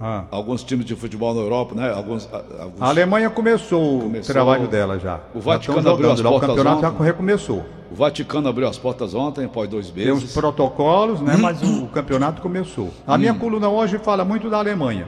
Ah. 0.00 0.24
Alguns 0.30 0.62
times 0.62 0.84
de 0.84 0.94
futebol 0.94 1.32
na 1.34 1.40
Europa, 1.40 1.74
né? 1.74 1.90
Alguns, 1.90 2.28
a- 2.32 2.62
alguns... 2.64 2.82
A 2.82 2.86
Alemanha 2.88 3.30
começou, 3.30 4.00
Começou. 4.00 4.30
o 4.30 4.34
trabalho 4.34 4.68
dela 4.68 4.98
já. 4.98 5.20
O 5.34 5.38
Já 5.38 5.44
Vaticano 5.44 5.78
estão 5.78 5.94
abriu 5.94 6.10
as 6.12 6.20
portas 6.20 6.36
O 6.50 6.54
campeonato 6.54 6.86
ontem. 6.86 6.98
já 6.98 7.04
recomeçou. 7.04 7.64
O 7.90 7.94
Vaticano 7.94 8.48
abriu 8.48 8.68
as 8.68 8.76
portas 8.78 9.14
ontem, 9.14 9.44
após 9.46 9.68
dois 9.70 9.90
Tem 9.90 10.10
os 10.10 10.20
meses. 10.20 10.34
protocolos, 10.34 11.20
né? 11.22 11.36
Mas 11.40 11.62
o, 11.62 11.84
o 11.84 11.88
campeonato 11.88 12.42
começou. 12.42 12.92
A 13.06 13.16
minha 13.16 13.32
coluna 13.32 13.68
hoje 13.68 13.96
fala 13.98 14.24
muito 14.24 14.50
da 14.50 14.58
Alemanha. 14.58 15.06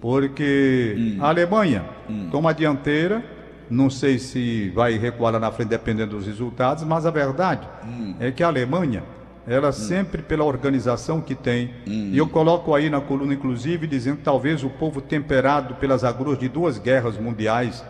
Porque 0.00 1.16
a 1.20 1.28
Alemanha 1.28 1.84
toma 2.30 2.50
a 2.50 2.52
dianteira. 2.52 3.22
Não 3.68 3.90
sei 3.90 4.18
se 4.18 4.70
vai 4.70 4.96
recuar 4.96 5.32
lá 5.32 5.40
na 5.40 5.50
frente 5.50 5.68
dependendo 5.70 6.16
dos 6.16 6.26
resultados, 6.26 6.84
mas 6.84 7.04
a 7.04 7.10
verdade 7.10 7.66
é 8.20 8.30
que 8.30 8.42
a 8.42 8.46
Alemanha, 8.46 9.02
ela 9.46 9.70
sempre 9.70 10.22
pela 10.22 10.44
organização 10.44 11.20
que 11.20 11.34
tem, 11.34 11.70
e 11.86 12.18
eu 12.18 12.28
coloco 12.28 12.74
aí 12.74 12.90
na 12.90 13.00
coluna 13.00 13.32
inclusive 13.32 13.86
dizendo 13.86 14.16
que 14.16 14.24
talvez 14.24 14.64
o 14.64 14.70
povo 14.70 15.00
temperado 15.00 15.74
pelas 15.76 16.02
agruras 16.02 16.38
de 16.38 16.48
duas 16.48 16.78
guerras 16.78 17.16
mundiais, 17.16 17.84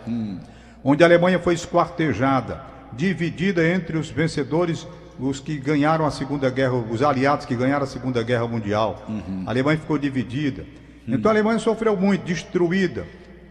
onde 0.85 1.03
a 1.03 1.07
Alemanha 1.07 1.39
foi 1.39 1.55
esquartejada, 1.55 2.61
dividida 2.93 3.67
entre 3.67 3.97
os 3.97 4.11
vencedores, 4.11 4.87
os 5.19 5.41
que 5.41 5.57
ganharam 5.57 6.05
a 6.05 6.11
Segunda 6.11 6.51
Guerra, 6.51 6.75
os 6.75 7.03
aliados 7.03 7.47
que 7.47 7.57
ganharam 7.57 7.85
a 7.85 7.89
Segunda 7.89 8.23
Guerra 8.23 8.47
Mundial. 8.47 9.03
A 9.47 9.51
Alemanha 9.51 9.79
ficou 9.79 9.97
dividida. 9.97 10.65
Então 11.09 11.31
a 11.31 11.35
Alemanha 11.35 11.59
sofreu 11.59 11.97
muito, 11.97 12.25
destruída. 12.27 13.07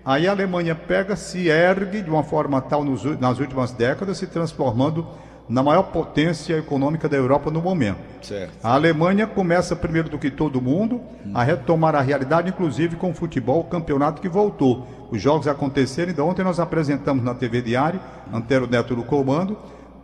Aí 0.06 0.28
a 0.28 0.32
Alemanha 0.32 0.76
pega, 0.76 1.16
se 1.16 1.48
ergue 1.48 2.04
de 2.04 2.10
uma 2.10 2.24
forma 2.24 2.62
tal 2.62 2.84
nos 2.84 3.04
nas 3.20 3.40
últimas 3.40 3.72
décadas, 3.72 4.20
se 4.20 4.28
transformando 4.28 5.08
na 5.48 5.62
maior 5.62 5.84
potência 5.84 6.58
econômica 6.58 7.08
da 7.08 7.16
Europa 7.16 7.52
no 7.52 7.62
momento. 7.62 8.00
Certo. 8.22 8.54
A 8.64 8.74
Alemanha 8.74 9.28
começa 9.28 9.76
primeiro 9.76 10.10
do 10.10 10.18
que 10.18 10.32
todo 10.32 10.62
mundo 10.62 11.02
a 11.34 11.44
retomar 11.44 11.96
a 11.96 12.02
realidade, 12.02 12.50
inclusive 12.50 12.96
com 12.96 13.12
o 13.12 13.14
futebol, 13.14 13.62
o 13.62 13.66
campeonato 13.66 14.22
que 14.22 14.30
voltou. 14.30 14.88
Os 15.12 15.22
jogos 15.22 15.48
aconteceram, 15.48 16.12
então 16.12 16.28
ontem 16.28 16.44
nós 16.44 16.60
apresentamos 16.60 17.24
na 17.24 17.36
TV 17.36 17.62
Diário, 17.62 18.00
Antero 18.34 18.68
Neto 18.68 18.96
no 18.96 19.04
comando, 19.04 19.58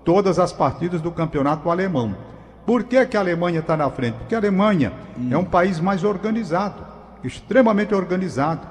todas 0.05 0.37
as 0.37 0.53
partidas 0.53 1.01
do 1.01 1.11
campeonato 1.11 1.69
alemão. 1.69 2.15
Por 2.65 2.83
que, 2.83 3.03
que 3.07 3.17
a 3.17 3.19
Alemanha 3.19 3.59
está 3.59 3.75
na 3.75 3.89
frente? 3.89 4.15
Porque 4.19 4.35
a 4.35 4.37
Alemanha 4.37 4.93
é 5.31 5.37
um 5.37 5.43
país 5.43 5.79
mais 5.79 6.03
organizado, 6.03 6.85
extremamente 7.23 7.95
organizado. 7.95 8.67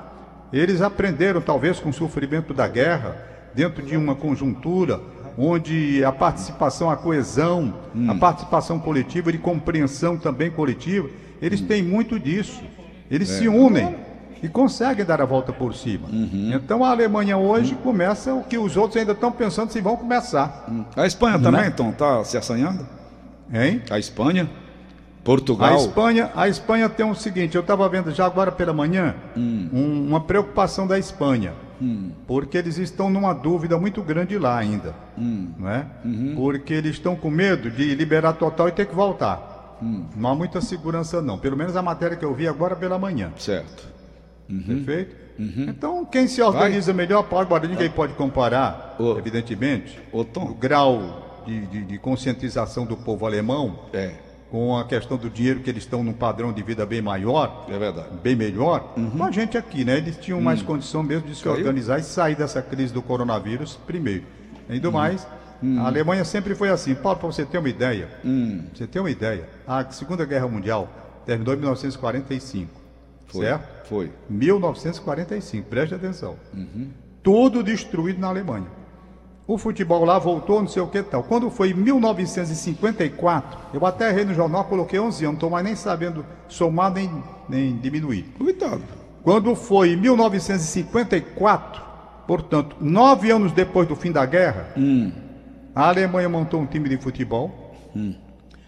Eles 0.53 0.81
aprenderam, 0.81 1.41
talvez 1.41 1.81
com 1.81 1.91
o 1.91 1.93
sofrimento 1.93 2.55
da 2.55 2.69
guerra, 2.69 3.17
dentro 3.53 3.83
de 3.83 3.97
uma 3.97 4.15
conjuntura 4.15 5.00
onde 5.39 6.05
a 6.05 6.13
participação, 6.13 6.91
a 6.91 6.97
coesão, 6.97 7.73
a 8.09 8.15
participação 8.15 8.79
coletiva, 8.79 9.31
de 9.33 9.39
compreensão 9.39 10.17
também 10.17 10.51
coletiva, 10.51 11.09
eles 11.41 11.61
têm 11.61 11.83
muito 11.83 12.19
disso. 12.19 12.63
Eles 13.11 13.29
se 13.29 13.49
unem 13.49 13.97
e 14.43 14.49
conseguem 14.49 15.05
dar 15.05 15.21
a 15.21 15.25
volta 15.25 15.53
por 15.53 15.75
cima. 15.75 16.09
Então 16.55 16.85
a 16.85 16.91
Alemanha 16.91 17.37
hoje 17.37 17.75
começa 17.75 18.33
o 18.35 18.43
que 18.45 18.57
os 18.57 18.77
outros 18.77 18.97
ainda 18.97 19.13
estão 19.13 19.31
pensando 19.33 19.71
se 19.71 19.81
vão 19.81 19.97
começar. 19.97 20.67
A 20.97 21.07
Espanha 21.07 21.39
também, 21.39 21.63
Né? 21.63 21.71
Tom, 21.71 21.93
tá 21.93 22.23
se 22.25 22.37
assanhando? 22.37 22.87
Hein? 23.53 23.83
A 23.91 23.99
Espanha? 23.99 24.45
A 24.45 25.23
Portugal? 25.25 25.77
Espanha, 25.77 26.31
a 26.35 26.49
Espanha 26.49 26.89
tem 26.89 27.05
o 27.05 27.15
seguinte, 27.15 27.55
eu 27.55 27.61
estava 27.61 27.87
vendo 27.89 28.11
já 28.11 28.25
agora 28.25 28.51
pela 28.51 28.73
manhã 28.73 29.15
um- 29.37 30.07
uma 30.09 30.21
preocupação 30.21 30.87
da 30.87 30.99
Espanha, 30.99 31.53
porque 32.27 32.59
eles 32.59 32.77
estão 32.79 33.09
numa 33.11 33.33
dúvida 33.33 33.79
muito 33.79 34.03
grande 34.03 34.39
lá 34.39 34.57
ainda, 34.59 34.95
não 35.17 35.69
é? 35.69 35.87
Porque 36.37 36.75
eles 36.75 36.93
estão 36.93 37.17
com 37.17 37.31
medo 37.31 37.71
de 37.71 37.95
liberar 37.95 38.35
total 38.35 38.69
e 38.69 38.73
ter 38.73 38.87
que 38.87 38.95
voltar. 38.95 39.79
Não 40.17 40.31
há 40.31 40.35
muita 40.35 40.61
segurança 40.61 41.23
não, 41.23 41.39
pelo 41.39 41.57
menos 41.57 41.75
a 41.77 41.83
matéria 41.83 42.17
que 42.17 42.25
eu 42.25 42.35
vi 42.35 42.47
agora 42.47 42.77
pela 42.77 42.99
manhã, 42.99 43.33
Certo. 43.39 43.89
perfeito? 44.67 45.17
Então 45.39 46.05
quem 46.05 46.27
se 46.29 46.43
organiza 46.43 46.93
melhor, 46.93 47.23
pode, 47.23 47.43
agora 47.47 47.67
ninguém 47.67 47.89
pode 47.89 48.13
comparar, 48.13 48.97
Ô. 48.99 49.17
evidentemente, 49.17 49.99
Ô, 50.13 50.21
o 50.21 50.25
Tom. 50.25 50.53
grau 50.53 51.43
de, 51.47 51.67
de- 51.67 51.85
de 51.85 51.99
conscientização 51.99 52.85
do 52.85 52.95
povo 52.97 53.25
alemão 53.25 53.79
É, 53.95 54.13
com 54.50 54.76
a 54.76 54.85
questão 54.85 55.16
do 55.16 55.30
dinheiro 55.30 55.61
que 55.61 55.71
eles 55.71 55.85
estão 55.85 56.02
num 56.02 56.12
padrão 56.12 56.52
de 56.52 56.62
vida 56.62 56.85
bem 56.85 57.00
maior, 57.00 57.66
é 57.69 57.78
verdade. 57.78 58.09
bem 58.23 58.35
melhor, 58.35 58.95
com 59.16 59.25
a 59.25 59.30
gente 59.30 59.57
aqui, 59.57 59.85
né? 59.85 59.97
Eles 59.99 60.16
tinham 60.16 60.40
mais 60.40 60.61
condição 60.61 61.02
mesmo 61.02 61.28
de 61.28 61.35
se 61.37 61.45
Caiu? 61.45 61.57
organizar 61.57 61.99
e 62.00 62.02
sair 62.02 62.35
dessa 62.35 62.61
crise 62.61 62.92
do 62.92 63.00
coronavírus 63.00 63.76
primeiro. 63.87 64.25
Ainda 64.69 64.90
mais, 64.90 65.26
a 65.78 65.87
Alemanha 65.87 66.25
sempre 66.25 66.54
foi 66.54 66.69
assim. 66.69 66.95
Paulo, 66.95 67.19
para 67.19 67.26
você 67.28 67.45
ter 67.45 67.59
uma 67.59 67.69
ideia, 67.69 68.09
Hum, 68.25 68.64
você 68.75 68.87
ter 68.87 68.99
uma 68.99 69.11
ideia, 69.11 69.49
a 69.66 69.88
Segunda 69.90 70.25
Guerra 70.25 70.49
Mundial 70.49 70.88
terminou 71.25 71.54
em 71.54 71.59
1945, 71.59 72.71
foi. 73.28 73.45
certo? 73.47 73.87
Foi. 73.88 74.11
1945, 74.28 75.69
preste 75.69 75.95
atenção. 75.95 76.37
Tudo 77.23 77.62
destruído 77.62 78.19
na 78.19 78.28
Alemanha. 78.28 78.66
O 79.50 79.59
futebol 79.59 80.04
lá 80.04 80.16
voltou, 80.16 80.61
não 80.61 80.69
sei 80.69 80.80
o 80.80 80.87
que 80.87 81.02
tal. 81.02 81.25
Quando 81.25 81.50
foi 81.50 81.71
em 81.71 81.75
1954, 81.75 83.59
eu 83.75 83.85
até 83.85 84.09
errei 84.09 84.25
no 84.25 84.33
jornal, 84.33 84.62
coloquei 84.62 85.00
11 85.00 85.25
anos, 85.25 85.25
não 85.25 85.33
estou 85.33 85.50
mais 85.50 85.64
nem 85.64 85.75
sabendo 85.75 86.25
somar 86.47 86.92
nem, 86.92 87.11
nem 87.49 87.76
diminuir. 87.76 88.33
Cuidado. 88.38 88.85
Quando 89.25 89.57
foi 89.57 89.95
em 89.95 89.97
1954, 89.97 91.83
portanto, 92.28 92.76
nove 92.80 93.33
anos 93.33 93.50
depois 93.50 93.88
do 93.88 93.97
fim 93.97 94.12
da 94.12 94.25
guerra, 94.25 94.73
a 95.75 95.88
Alemanha 95.88 96.28
montou 96.28 96.61
um 96.61 96.66
time 96.66 96.88
de 96.88 96.99
futebol, 96.99 97.75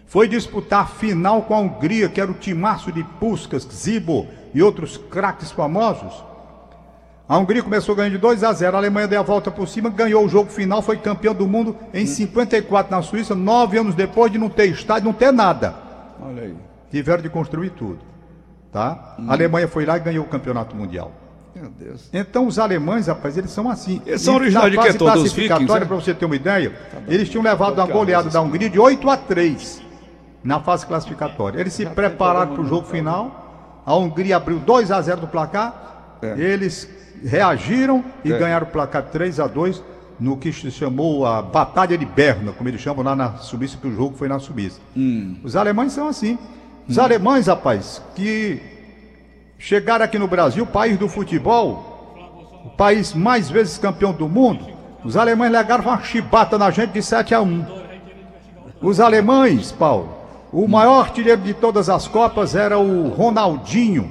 foi 0.05 0.27
disputar 0.27 0.81
a 0.81 0.85
final 0.85 1.43
com 1.43 1.53
a 1.55 1.59
Hungria, 1.59 2.09
que 2.09 2.19
era 2.19 2.29
o 2.29 2.33
timaço 2.33 2.91
de 2.91 3.05
Puskas, 3.05 3.65
Zibo 3.71 4.27
e 4.53 4.61
outros 4.61 4.97
craques 4.97 5.49
famosos. 5.49 6.32
A 7.27 7.37
Hungria 7.37 7.63
começou 7.63 7.95
ganhando 7.95 8.13
de 8.13 8.17
2 8.17 8.43
a 8.43 8.51
0, 8.51 8.75
a 8.75 8.79
Alemanha 8.79 9.07
deu 9.07 9.19
a 9.19 9.23
volta 9.23 9.49
por 9.49 9.67
cima, 9.67 9.89
ganhou 9.89 10.25
o 10.25 10.29
jogo 10.29 10.51
final, 10.51 10.81
foi 10.81 10.97
campeão 10.97 11.33
do 11.33 11.47
mundo 11.47 11.75
em 11.93 12.05
54 12.05 12.91
na 12.91 13.01
Suíça, 13.01 13.33
nove 13.33 13.77
anos 13.77 13.95
depois 13.95 14.31
de 14.31 14.37
não 14.37 14.49
ter 14.49 14.65
estádio, 14.65 15.05
não 15.05 15.13
ter 15.13 15.31
nada 15.31 15.73
Olha 16.21 16.43
aí. 16.43 16.55
tiveram 16.91 17.23
de 17.23 17.29
construir 17.29 17.69
tudo. 17.69 17.99
Tá? 18.71 19.15
A 19.27 19.33
Alemanha 19.33 19.67
foi 19.67 19.85
lá 19.85 19.95
e 19.97 19.99
ganhou 20.01 20.25
o 20.25 20.27
campeonato 20.27 20.75
mundial. 20.75 21.11
Meu 21.55 21.69
Deus. 21.69 22.09
Então 22.11 22.47
os 22.47 22.57
alemães, 22.57 23.07
rapaz, 23.07 23.37
eles 23.37 23.51
são 23.51 23.69
assim. 23.69 24.01
Eles 24.05 24.21
são 24.21 24.35
originários 24.35 24.71
de 24.71 24.77
na 24.77 24.83
quê, 24.83 24.89
fase 24.89 24.97
Tom? 24.97 25.05
Dos 25.05 25.13
classificatória, 25.13 25.59
vikings, 25.59 25.83
é? 25.83 25.87
para 25.87 25.95
você 25.95 26.13
ter 26.13 26.25
uma 26.25 26.35
ideia, 26.35 26.73
eles 27.07 27.29
tinham 27.29 27.43
levado 27.43 27.73
uma 27.73 27.85
Qualquer 27.85 27.93
goleada 27.93 28.29
da 28.29 28.41
Hungria 28.41 28.69
de 28.69 28.79
8 28.79 29.09
a 29.09 29.15
3 29.15 29.81
na 30.43 30.59
fase 30.59 30.85
classificatória. 30.85 31.59
Eles 31.59 31.73
se 31.73 31.85
prepararam 31.85 32.53
para 32.53 32.61
o 32.63 32.65
jogo 32.65 32.87
final. 32.87 33.81
A 33.85 33.95
Hungria 33.95 34.37
abriu 34.37 34.59
2 34.59 34.91
a 34.91 34.99
0 34.99 35.21
do 35.21 35.27
placar. 35.27 36.17
É. 36.21 36.39
Eles 36.39 36.89
reagiram 37.23 38.03
e 38.23 38.31
É. 38.31 38.37
ganharam 38.37 38.67
o 38.67 38.69
placar 38.69 39.03
3 39.03 39.39
a 39.39 39.47
2 39.47 39.83
no 40.19 40.37
que 40.37 40.51
se 40.53 40.69
chamou 40.71 41.25
a 41.25 41.41
Batalha 41.41 41.97
de 41.97 42.05
Berna, 42.05 42.51
como 42.51 42.69
eles 42.69 42.79
chamam 42.81 43.03
lá 43.03 43.15
na 43.15 43.37
Suíça, 43.37 43.77
que 43.81 43.87
o 43.87 43.95
jogo 43.95 44.15
foi 44.15 44.27
na 44.27 44.39
Suíça. 44.39 44.79
Hum. 44.95 45.37
Os 45.43 45.55
alemães 45.55 45.91
são 45.93 46.07
assim. 46.07 46.37
Os 46.87 46.99
alemães, 46.99 47.47
rapaz, 47.47 48.01
que 48.15 48.61
chegaram 49.57 50.03
aqui 50.05 50.19
no 50.19 50.27
Brasil, 50.27 50.65
país 50.65 50.97
do 50.97 51.07
futebol, 51.09 52.61
o 52.65 52.69
país 52.71 53.13
mais 53.13 53.49
vezes 53.49 53.77
campeão 53.77 54.11
do 54.13 54.27
mundo, 54.29 54.65
os 55.03 55.17
alemães 55.17 55.51
legaram 55.51 55.83
uma 55.83 56.01
chibata 56.01 56.57
na 56.57 56.69
gente 56.71 56.91
de 56.91 57.01
7 57.01 57.33
a 57.33 57.41
1. 57.41 57.65
Os 58.81 58.99
alemães, 58.99 59.71
Paulo, 59.71 60.09
o 60.51 60.67
maior 60.67 60.99
artilheiro 60.99 61.41
de 61.41 61.53
todas 61.53 61.89
as 61.89 62.07
Copas 62.07 62.53
era 62.55 62.77
o 62.77 63.07
Ronaldinho, 63.09 64.09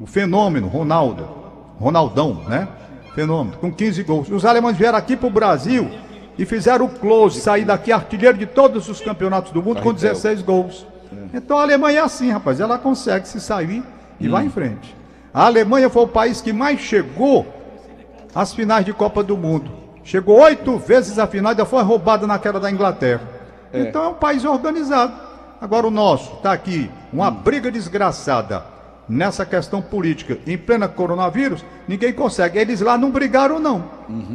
o 0.00 0.06
fenômeno, 0.06 0.66
Ronaldo, 0.68 1.28
Ronaldão, 1.78 2.42
né? 2.48 2.68
Fenômeno, 3.14 3.56
com 3.56 3.72
15 3.72 4.02
gols. 4.02 4.28
Os 4.30 4.44
alemães 4.44 4.76
vieram 4.76 4.98
aqui 4.98 5.16
para 5.16 5.26
o 5.26 5.30
Brasil 5.30 5.90
e 6.38 6.44
fizeram 6.44 6.84
o 6.84 6.88
close, 6.88 7.40
sair 7.40 7.64
daqui 7.64 7.90
artilheiro 7.90 8.36
de 8.36 8.46
todos 8.46 8.88
os 8.88 9.00
campeonatos 9.00 9.52
do 9.52 9.62
mundo 9.62 9.80
com 9.80 9.90
Carretel. 9.90 10.12
16 10.12 10.42
gols. 10.42 10.86
Então 11.32 11.58
a 11.58 11.62
Alemanha 11.62 12.00
é 12.00 12.02
assim, 12.02 12.30
rapaz, 12.30 12.60
ela 12.60 12.78
consegue 12.78 13.26
se 13.26 13.40
sair 13.40 13.82
e 14.20 14.28
vai 14.28 14.44
em 14.44 14.50
frente. 14.50 14.94
A 15.32 15.46
Alemanha 15.46 15.88
foi 15.88 16.02
o 16.02 16.08
país 16.08 16.40
que 16.40 16.52
mais 16.52 16.80
chegou 16.80 17.46
às 18.34 18.52
finais 18.52 18.84
de 18.84 18.92
Copa 18.92 19.22
do 19.22 19.36
Mundo. 19.36 19.70
Chegou 20.04 20.40
oito 20.40 20.76
vezes 20.78 21.18
à 21.18 21.26
final 21.26 21.52
e 21.52 21.54
ainda 21.54 21.64
foi 21.64 21.82
roubada 21.82 22.26
naquela 22.26 22.60
da 22.60 22.70
Inglaterra. 22.70 23.22
Então 23.72 24.04
é 24.04 24.08
um 24.08 24.14
país 24.14 24.44
organizado. 24.44 25.12
Agora 25.60 25.86
o 25.86 25.90
nosso 25.90 26.34
está 26.34 26.52
aqui, 26.52 26.90
uma 27.12 27.30
briga 27.30 27.70
desgraçada 27.70 28.75
nessa 29.08 29.46
questão 29.46 29.80
política, 29.80 30.38
em 30.46 30.58
plena 30.58 30.88
coronavírus, 30.88 31.64
ninguém 31.86 32.12
consegue. 32.12 32.58
Eles 32.58 32.80
lá 32.80 32.98
não 32.98 33.10
brigaram, 33.10 33.58
não. 33.58 33.84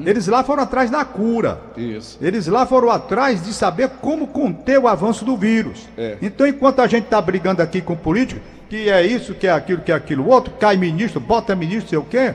Eles 0.06 0.28
lá 0.28 0.44
foram 0.44 0.64
atrás 0.64 0.90
da 0.90 1.04
cura. 1.04 1.60
Isso. 1.76 2.18
Eles 2.22 2.48
lá 2.48 2.66
foram 2.66 2.90
atrás 2.90 3.44
de 3.44 3.54
saber 3.54 3.90
como 4.02 4.28
conter 4.28 4.80
o 4.80 4.88
avanço 4.88 5.26
do 5.26 5.36
vírus. 5.36 5.88
É. 5.98 6.18
Então, 6.22 6.48
enquanto 6.48 6.80
a 6.80 6.88
gente 6.88 7.06
está 7.06 7.22
brigando 7.22 7.62
aqui 7.62 7.82
com 7.82 7.96
político, 7.96 8.42
que 8.70 8.90
é 8.90 9.06
isso, 9.06 9.34
que 9.34 9.48
é 9.48 9.52
aquilo, 9.52 9.82
que 9.82 9.92
é 9.92 9.96
aquilo 9.96 10.28
outro, 10.30 10.54
cai 10.60 10.78
ministro, 10.78 11.20
bota 11.20 11.54
ministro, 11.56 11.90
sei 11.90 12.00
o 12.00 12.04
quê, 12.04 12.34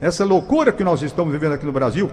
essa 0.00 0.24
loucura 0.24 0.72
que 0.72 0.82
nós 0.82 1.02
estamos 1.02 1.32
vivendo 1.32 1.52
aqui 1.52 1.66
no 1.66 1.72
Brasil, 1.72 2.10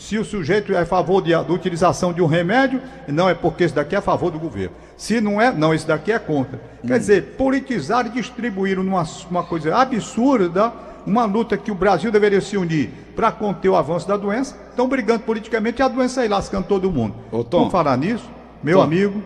se 0.00 0.16
o 0.18 0.24
sujeito 0.24 0.72
é 0.74 0.78
a 0.78 0.86
favor 0.86 1.20
de- 1.22 1.30
da 1.32 1.42
utilização 1.52 2.12
de 2.12 2.22
um 2.22 2.26
remédio, 2.26 2.80
não 3.06 3.28
é 3.28 3.34
porque 3.34 3.64
esse 3.64 3.74
daqui 3.74 3.94
é 3.94 3.98
a 3.98 4.02
favor 4.02 4.30
do 4.30 4.38
governo. 4.38 4.74
Se 4.96 5.20
não 5.20 5.40
é, 5.40 5.52
não, 5.52 5.74
esse 5.74 5.86
daqui 5.86 6.10
é 6.10 6.18
contra. 6.18 6.58
Quer 6.86 6.98
dizer, 6.98 7.22
politizar 7.36 8.06
e 8.06 8.10
distribuir 8.10 8.76
numa 8.78 9.04
uma 9.30 9.42
coisa 9.44 9.76
absurda 9.76 10.72
uma 11.06 11.24
luta 11.24 11.56
que 11.56 11.70
o 11.70 11.74
Brasil 11.74 12.10
deveria 12.12 12.40
se 12.40 12.56
unir 12.56 12.90
para 13.16 13.30
conter 13.32 13.68
o 13.68 13.76
avanço 13.76 14.06
da 14.08 14.16
doença, 14.16 14.56
estão 14.70 14.86
brigando 14.88 15.20
politicamente 15.20 15.80
e 15.80 15.82
a 15.82 15.88
doença 15.88 16.20
aí 16.22 16.28
lascando 16.28 16.66
todo 16.66 16.90
mundo. 16.90 17.14
Ô, 17.32 17.42
Tom. 17.44 17.58
Vamos 17.58 17.72
falar 17.72 17.96
nisso, 17.96 18.28
meu 18.62 18.78
Tom. 18.78 18.84
amigo, 18.84 19.22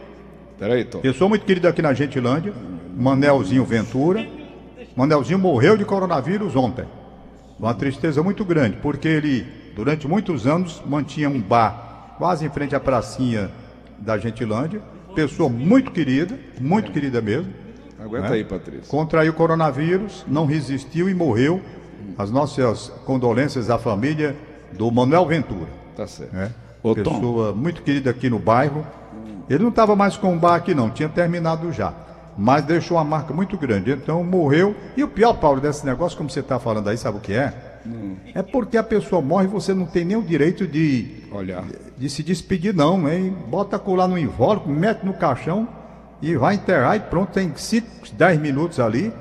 Peraí, 0.59 0.85
Tom. 0.85 1.00
eu 1.02 1.12
sou 1.14 1.28
muito 1.28 1.45
querido 1.45 1.66
aqui 1.69 1.83
na 1.83 1.93
Gentilândia, 1.95 2.52
Manelzinho 2.97 3.64
Ventura. 3.64 4.26
Manelzinho 4.97 5.38
morreu 5.38 5.76
de 5.76 5.85
coronavírus 5.85 6.54
ontem. 6.54 6.85
Uma 7.59 7.75
tristeza 7.75 8.23
muito 8.23 8.45
grande, 8.45 8.76
porque 8.81 9.09
ele, 9.09 9.45
durante 9.75 10.07
muitos 10.09 10.47
anos, 10.47 10.83
mantinha 10.87 11.28
um 11.28 11.40
bar 11.40 12.16
quase 12.19 12.45
em 12.47 12.50
frente 12.50 12.75
à 12.75 12.81
pracinha 12.81 13.50
da 13.99 14.19
Gentilândia. 14.19 14.81
Pessoa 15.14 15.49
muito 15.49 15.90
querida, 15.93 16.38
muito 16.61 16.90
querida 16.90 17.21
mesmo. 17.21 17.52
Aguenta 17.99 18.28
né? 18.28 18.35
aí, 18.37 18.45
Patrícia. 18.45 18.88
Contraiu 18.88 19.33
coronavírus, 19.33 20.25
não 20.26 20.47
resistiu 20.47 21.09
e 21.09 21.14
morreu. 21.14 21.61
As 22.19 22.31
nossas 22.31 22.88
condolências 23.04 23.71
à 23.71 23.78
família 23.78 24.37
do 24.73 24.90
Manuel 24.90 25.26
Ventura. 25.26 25.69
Tá 25.97 26.07
certo. 26.07 26.35
né? 26.35 26.52
Ô, 26.83 26.95
Tom. 26.95 27.14
Pessoa 27.14 27.52
muito 27.52 27.83
querida 27.83 28.11
aqui 28.11 28.28
no 28.28 28.38
bairro. 28.38 28.87
Ele 29.49 29.62
não 29.62 29.71
estava 29.71 29.95
mais 29.95 30.16
com 30.16 30.35
o 30.35 30.38
bar 30.38 30.54
aqui, 30.54 30.75
não, 30.75 30.90
tinha 30.90 31.09
terminado 31.09 31.71
já. 31.73 31.93
Mas 32.37 32.64
deixou 32.64 32.97
uma 32.97 33.04
marca 33.04 33.33
muito 33.33 33.57
grande. 33.57 33.93
Então 33.93 34.23
morreu. 34.25 34.75
E 34.97 35.04
o 35.04 35.09
pior, 35.09 35.35
Paulo, 35.35 35.61
desse 35.61 35.87
negócio, 35.87 36.16
como 36.16 36.28
você 36.28 36.40
está 36.40 36.59
falando 36.59 36.88
aí, 36.88 36.99
sabe 36.99 37.19
o 37.19 37.21
que 37.21 37.33
é? 37.33 37.74
É 38.35 38.43
porque 38.43 38.76
a 38.76 38.83
pessoa 38.83 39.21
morre 39.21 39.45
e 39.45 39.49
você 39.49 39.75
não 39.75 39.87
tem 39.87 40.05
nem 40.05 40.17
o 40.17 40.23
direito 40.23 40.67
de, 40.67 41.25
Olhar. 41.31 41.64
de 41.97 42.09
se 42.09 42.23
despedir, 42.23 42.75
não. 42.75 43.09
Hein? 43.09 43.37
Bota 43.49 43.79
colar 43.79 44.09
no 44.09 44.19
invólucro, 44.19 44.71
mete 44.73 45.05
no 45.05 45.12
caixão 45.14 45.69
e 46.23 46.35
vai 46.37 46.55
enterrar 46.55 46.97
e 46.97 47.00
pronto, 47.00 47.31
tem 47.33 47.53
5, 47.55 47.87
10 48.14 48.41
minutos 48.41 48.81
ali. 48.81 49.12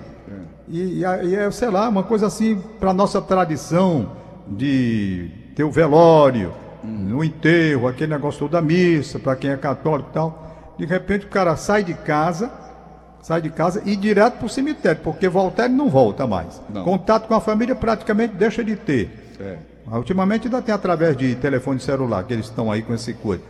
E, 0.69 0.99
e, 0.99 1.05
a- 1.05 1.23
e 1.23 1.35
é, 1.35 1.51
sei 1.51 1.69
lá, 1.69 1.89
uma 1.89 2.03
coisa 2.03 2.27
assim, 2.27 2.61
para 2.79 2.93
nossa 2.93 3.21
tradição 3.21 4.11
de 4.47 5.29
ter 5.55 5.63
o 5.63 5.71
velório, 5.71 6.53
No 6.85 7.23
enterro, 7.23 7.87
aquele 7.87 8.11
negócio 8.13 8.39
todo 8.41 8.51
da 8.51 8.61
missa, 8.61 9.17
para 9.17 9.37
quem 9.37 9.51
é 9.51 9.55
católico 9.57 10.09
e 10.09 10.13
tal. 10.13 10.73
De 10.77 10.85
repente 10.85 11.25
o 11.25 11.29
cara 11.29 11.55
sai 11.55 11.81
de 11.81 11.93
casa, 11.93 12.51
sai 13.23 13.41
de 13.41 13.49
casa 13.49 13.81
e 13.85 13.95
direto 13.95 14.35
para 14.35 14.45
o 14.45 14.49
cemitério, 14.49 15.01
porque 15.01 15.29
voltar 15.29 15.65
ele 15.65 15.73
não 15.73 15.89
volta 15.89 16.27
mais. 16.27 16.61
Não. 16.71 16.83
Contato 16.83 17.25
com 17.25 17.33
a 17.33 17.39
família 17.39 17.73
praticamente 17.73 18.35
deixa 18.35 18.63
de 18.63 18.75
ter. 18.75 19.33
É. 19.39 19.57
Ultimamente 19.91 20.47
ainda 20.47 20.61
tem 20.61 20.75
através 20.75 21.15
de 21.15 21.33
telefone 21.35 21.79
celular, 21.79 22.23
que 22.25 22.33
eles 22.33 22.45
estão 22.45 22.69
aí 22.69 22.81
com 22.81 22.93
esse 22.93 23.13
coisa. 23.13 23.41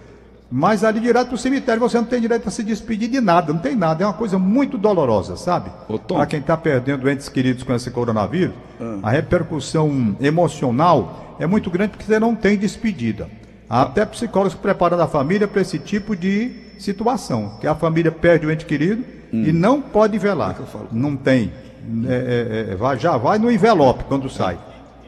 Mas 0.50 0.84
ali 0.84 1.00
direto 1.00 1.30
pro 1.30 1.38
cemitério 1.38 1.80
você 1.80 1.98
não 1.98 2.06
tem 2.06 2.22
direito 2.22 2.48
a 2.48 2.52
se 2.52 2.62
despedir 2.64 3.10
de 3.10 3.20
nada, 3.20 3.52
não 3.52 3.60
tem 3.60 3.76
nada. 3.76 4.04
É 4.04 4.08
uma 4.08 4.14
coisa 4.14 4.38
muito 4.38 4.78
dolorosa, 4.78 5.36
sabe? 5.36 5.72
Para 6.08 6.28
quem 6.28 6.40
está 6.40 6.56
perdendo 6.56 7.10
entes 7.10 7.28
queridos 7.28 7.64
com 7.64 7.74
esse 7.74 7.90
coronavírus, 7.90 8.54
a 9.02 9.10
repercussão 9.10 10.16
emocional 10.22 11.36
é 11.40 11.48
muito 11.48 11.72
grande 11.72 11.94
porque 11.94 12.06
você 12.06 12.20
não 12.20 12.36
tem 12.36 12.56
despedida. 12.56 13.28
Há 13.68 13.82
até 13.82 14.06
psicólogos 14.06 14.54
preparando 14.54 15.02
a 15.02 15.08
família 15.08 15.48
para 15.48 15.62
esse 15.62 15.80
tipo 15.80 16.16
de 16.16 16.52
situação, 16.78 17.58
que 17.60 17.66
a 17.66 17.74
família 17.74 18.12
perde 18.12 18.46
o 18.46 18.52
ente 18.52 18.66
querido 18.66 19.04
e 19.34 19.52
não 19.52 19.82
pode 19.82 20.18
velar. 20.18 20.56
Não 20.92 21.16
tem. 21.16 21.52
É, 22.08 22.68
é, 22.70 22.72
é, 22.72 22.76
vai- 22.76 22.98
já 22.98 23.18
vai 23.18 23.38
no 23.38 23.52
envelope 23.52 24.06
quando 24.06 24.30
sai. 24.30 24.58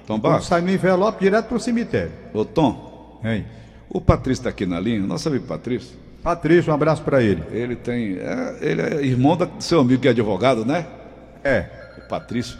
Tom 0.05 0.19
Quando 0.19 0.41
sai 0.43 0.61
no 0.61 0.69
envelope, 0.71 1.23
direto 1.23 1.47
pro 1.47 1.59
cemitério. 1.59 2.11
Ô, 2.33 2.43
Tom, 2.43 3.19
Hein? 3.23 3.45
o 3.89 4.01
Patrício 4.01 4.41
está 4.41 4.49
aqui 4.49 4.65
na 4.65 4.79
linha, 4.79 4.99
nosso 4.99 5.27
amigo 5.29 5.45
Patrício. 5.45 5.95
Patrício, 6.21 6.71
um 6.71 6.75
abraço 6.75 7.01
para 7.03 7.21
ele. 7.23 7.43
Ele 7.51 7.75
tem. 7.75 8.17
é, 8.17 8.57
ele 8.61 8.81
é 8.81 9.05
irmão 9.05 9.37
do 9.37 9.47
seu 9.59 9.79
amigo 9.79 10.01
que 10.01 10.07
é 10.07 10.11
advogado, 10.11 10.65
né? 10.65 10.85
É. 11.43 11.65
O 11.97 12.07
Patrício. 12.09 12.57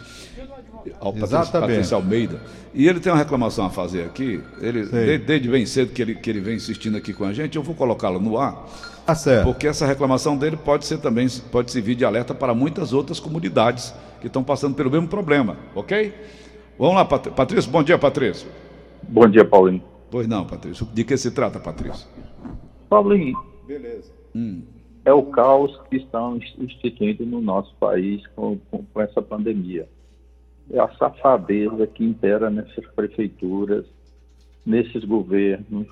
Ao 1.00 1.12
Patrício, 1.12 1.24
Exatamente. 1.36 1.70
Patrício 1.72 1.96
Almeida. 1.96 2.40
E 2.72 2.88
ele 2.88 3.00
tem 3.00 3.10
uma 3.12 3.18
reclamação 3.18 3.66
a 3.66 3.70
fazer 3.70 4.04
aqui. 4.04 4.40
Ele, 4.60 4.84
desde, 4.86 5.18
desde 5.18 5.48
bem 5.48 5.66
cedo 5.66 5.92
que 5.92 6.00
ele, 6.02 6.14
que 6.14 6.30
ele 6.30 6.40
vem 6.40 6.56
insistindo 6.56 6.96
aqui 6.96 7.12
com 7.12 7.24
a 7.24 7.32
gente, 7.32 7.56
eu 7.56 7.62
vou 7.62 7.74
colocá-lo 7.74 8.20
no 8.20 8.38
ar, 8.38 8.66
Tá 9.06 9.14
certo. 9.14 9.44
porque 9.44 9.66
essa 9.68 9.86
reclamação 9.86 10.36
dele 10.36 10.56
pode 10.56 10.84
ser 10.84 10.98
também, 10.98 11.26
pode 11.52 11.70
servir 11.70 11.94
de 11.94 12.04
alerta 12.04 12.34
para 12.34 12.52
muitas 12.54 12.92
outras 12.92 13.20
comunidades 13.20 13.94
que 14.20 14.26
estão 14.26 14.42
passando 14.42 14.74
pelo 14.74 14.90
mesmo 14.90 15.06
problema, 15.08 15.56
ok? 15.74 16.12
Vamos 16.78 16.96
lá, 16.96 17.04
Pat- 17.04 17.28
Patrício. 17.30 17.70
Bom 17.70 17.82
dia, 17.82 17.96
Patrício. 17.98 18.48
Bom 19.02 19.28
dia, 19.28 19.44
Paulinho. 19.44 19.82
Pois 20.10 20.26
não, 20.26 20.44
Patrício. 20.44 20.86
De 20.92 21.04
que 21.04 21.16
se 21.16 21.30
trata, 21.30 21.58
Patrício? 21.60 22.06
Paulinho, 22.88 23.36
Beleza. 23.66 24.10
é 25.04 25.12
o 25.12 25.22
caos 25.26 25.78
que 25.88 25.96
estão 25.96 26.36
ins- 26.36 26.54
instituindo 26.58 27.24
no 27.24 27.40
nosso 27.40 27.74
país 27.76 28.26
com, 28.34 28.58
com- 28.70 28.84
com 28.92 29.00
essa 29.00 29.22
pandemia. 29.22 29.88
É 30.70 30.80
a 30.80 30.88
safadeza 30.96 31.86
que 31.86 32.04
impera 32.04 32.50
nessas 32.50 32.84
prefeituras, 32.94 33.84
nesses 34.64 35.04
governos. 35.04 35.86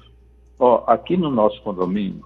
Ó, 0.58 0.82
aqui 0.86 1.16
no 1.16 1.30
nosso 1.30 1.62
condomínio, 1.62 2.24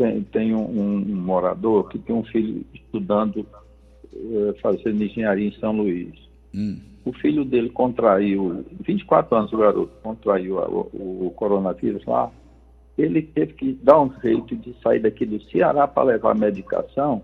tem, 0.00 0.22
tem 0.22 0.54
um, 0.54 0.64
um 0.64 1.14
morador 1.14 1.86
que 1.90 1.98
tem 1.98 2.16
um 2.16 2.24
filho 2.24 2.64
estudando, 2.72 3.44
eh, 4.14 4.54
fazendo 4.62 5.04
engenharia 5.04 5.46
em 5.48 5.60
São 5.60 5.76
Luís. 5.76 6.14
O 7.04 7.12
filho 7.12 7.44
dele 7.44 7.68
contraiu, 7.68 8.64
24 8.80 9.36
anos 9.36 9.52
o 9.52 9.58
garoto, 9.58 9.90
contraiu 10.02 10.56
o, 10.56 11.26
o 11.26 11.32
coronavírus 11.36 12.02
lá. 12.06 12.30
Ele 12.96 13.20
teve 13.20 13.52
que 13.52 13.72
dar 13.82 14.00
um 14.00 14.10
jeito 14.22 14.56
de 14.56 14.74
sair 14.82 15.00
daqui 15.00 15.26
do 15.26 15.38
Ceará 15.50 15.86
para 15.86 16.04
levar 16.04 16.34
medicação, 16.34 17.20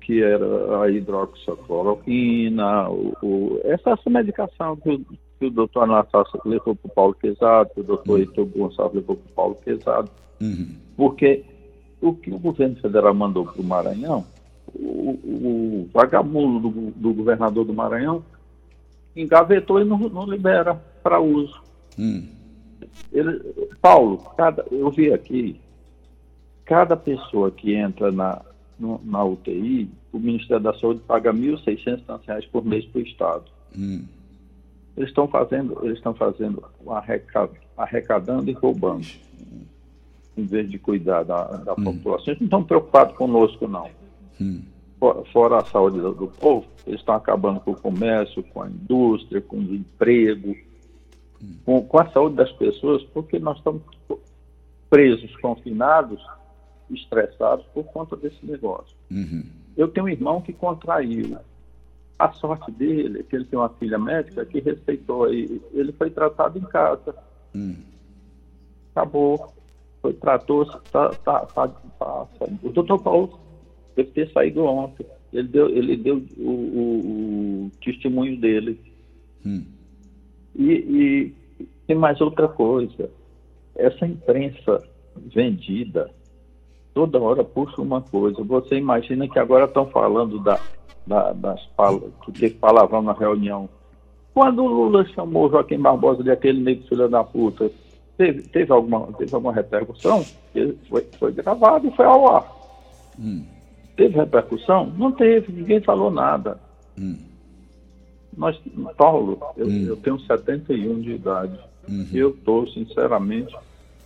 que 0.00 0.22
era 0.22 0.82
a 0.82 0.88
hidroxicloroquina, 0.90 2.88
o, 2.88 3.16
o- 3.22 3.60
essa, 3.64 3.90
essa 3.90 4.10
medicação 4.10 4.76
que 4.76 4.90
o, 4.90 4.98
que 5.40 5.46
o 5.46 5.50
doutor 5.50 5.84
Anastácio 5.84 6.40
levou 6.44 6.74
para 6.76 6.88
o 6.88 6.94
Paulo 6.94 7.14
Pesado, 7.20 7.70
que 7.74 7.80
o 7.80 7.84
doutor 7.84 8.20
Heitor 8.20 8.46
Gonçalves 8.46 8.94
levou 9.00 9.16
para 9.16 9.30
o 9.30 9.34
Paulo 9.34 9.54
Pesado, 9.64 10.10
porque 10.96 11.44
o 12.00 12.14
que 12.14 12.30
o 12.30 12.38
governo 12.38 12.76
federal 12.76 13.14
mandou 13.14 13.44
para 13.46 13.60
o 13.60 13.64
Maranhão, 13.64 14.24
o, 14.74 15.10
o 15.84 15.90
vagabundo 15.92 16.68
do, 16.68 16.90
do 16.92 17.12
governador 17.14 17.64
do 17.64 17.74
Maranhão 17.74 18.22
engavetou 19.16 19.80
e 19.80 19.84
não, 19.84 19.98
não 19.98 20.24
libera 20.30 20.74
para 21.02 21.20
uso. 21.20 21.60
Ele, 23.12 23.40
Paulo, 23.82 24.18
cada, 24.36 24.64
eu 24.70 24.90
vi 24.90 25.12
aqui, 25.12 25.60
cada 26.64 26.96
pessoa 26.96 27.50
que 27.50 27.74
entra 27.74 28.10
na, 28.12 28.40
no- 28.78 29.00
na 29.04 29.24
UTI, 29.24 29.90
o 30.12 30.18
Ministério 30.18 30.62
da 30.62 30.74
Saúde 30.74 31.00
paga 31.06 31.32
1.600 31.32 32.20
reais 32.26 32.46
por 32.46 32.64
mês 32.64 32.84
para 32.86 32.98
o 33.00 33.02
Estado. 33.02 33.44
Eles 34.96 35.08
estão 35.10 35.26
fazendo, 35.28 35.78
eles 35.82 35.96
estão 35.98 36.14
fazendo 36.14 36.62
um 36.84 36.92
arreca- 36.92 37.50
arrecadando 37.76 38.48
e 38.50 38.52
roubando, 38.52 39.06
em 40.36 40.44
vez 40.44 40.70
de 40.70 40.78
cuidar 40.78 41.24
da, 41.24 41.44
da 41.44 41.74
população. 41.74 42.26
Eles 42.28 42.40
não 42.40 42.46
estão 42.46 42.64
preocupados 42.64 43.16
conosco, 43.16 43.66
não. 43.68 43.88
Fora- 44.98 45.24
Fora 45.32 45.56
a 45.58 45.64
saúde 45.64 45.98
do, 46.00 46.12
do 46.14 46.26
povo, 46.28 46.66
eles 46.86 47.00
estão 47.00 47.14
acabando 47.14 47.60
com 47.60 47.72
o 47.72 47.76
comércio, 47.80 48.42
com 48.44 48.62
a 48.62 48.68
indústria, 48.68 49.40
com 49.40 49.56
o 49.58 49.74
emprego, 49.74 50.54
com, 51.64 51.82
com 51.82 51.98
a 52.00 52.08
saúde 52.10 52.36
das 52.36 52.52
pessoas, 52.52 53.02
porque 53.04 53.38
nós 53.38 53.56
estamos 53.58 53.82
presos, 54.88 55.34
confinados, 55.36 56.20
estressados 56.90 57.64
por 57.72 57.84
conta 57.84 58.16
desse 58.16 58.44
negócio. 58.44 58.96
Eu 59.76 59.88
tenho 59.88 60.06
um 60.06 60.08
irmão 60.08 60.40
que 60.40 60.52
contraiu. 60.52 61.38
A 62.18 62.32
sorte 62.32 62.70
dele 62.72 63.20
é 63.20 63.22
que 63.22 63.34
ele 63.36 63.44
tem 63.46 63.58
uma 63.58 63.68
filha 63.70 63.98
médica 63.98 64.44
que 64.44 64.60
respeitou 64.60 65.28
ele. 65.32 65.62
Ele 65.72 65.92
foi 65.92 66.10
tratado 66.10 66.58
em 66.58 66.62
casa. 66.62 67.14
Acabou. 68.94 69.52
Foi, 70.02 70.12
tratou, 70.14 70.64
tá, 70.90 71.10
tá, 71.24 71.40
tá, 71.46 71.68
tá, 71.68 72.26
O 72.62 72.70
doutor 72.70 72.98
Paulo 73.02 73.38
deve 73.94 74.10
ter 74.10 74.30
saído 74.32 74.64
ontem. 74.64 75.04
Ele 75.32 75.46
deu, 75.48 75.68
ele 75.68 75.96
deu 75.96 76.22
o, 76.38 76.50
o- 76.50 77.64
o 77.66 77.70
testemunho 77.84 78.36
dele. 78.40 78.80
E, 80.56 80.72
e 80.72 81.66
tem 81.86 81.96
mais 81.96 82.20
outra 82.20 82.48
coisa. 82.48 83.10
Essa 83.76 84.06
imprensa 84.06 84.82
vendida, 85.16 86.10
toda 86.94 87.20
hora 87.20 87.44
puxa 87.44 87.80
uma 87.80 88.00
coisa. 88.00 88.42
Você 88.42 88.76
imagina 88.76 89.28
que 89.28 89.38
agora 89.38 89.66
estão 89.66 89.86
falando 89.90 90.38
da, 90.40 90.60
da- 91.06 91.32
das 91.32 91.64
pal- 91.76 92.00
que 92.24 92.32
teve 92.32 92.54
palavrão 92.56 93.02
na 93.02 93.12
reunião. 93.12 93.68
Quando 94.34 94.62
o 94.64 94.68
Lula 94.68 95.04
chamou 95.08 95.50
Joaquim 95.50 95.78
Barbosa 95.78 96.22
de 96.22 96.30
aquele 96.30 96.60
negro 96.60 96.86
filho 96.88 97.08
da 97.08 97.22
puta, 97.22 97.70
teve, 98.20 98.42
teve, 98.42 98.70
alguma, 98.70 99.10
teve 99.14 99.34
alguma 99.34 99.54
repercussão? 99.54 100.22
Foi, 100.90 101.06
foi 101.18 101.32
gravado 101.32 101.88
e 101.88 101.96
foi 101.96 102.04
ao 102.04 102.36
ar. 102.36 102.52
Teve 103.96 104.16
repercussão? 104.16 104.92
Não 104.98 105.10
teve, 105.10 105.50
ninguém 105.50 105.80
falou 105.80 106.10
nada. 106.10 106.60
Nós, 108.36 108.60
Paulo, 108.98 109.40
eu, 109.56 109.70
eu 109.70 109.96
tenho 109.96 110.20
71 110.20 111.00
de 111.00 111.12
idade. 111.12 111.58
Eu 112.12 112.30
estou, 112.30 112.68
sinceramente, 112.68 113.56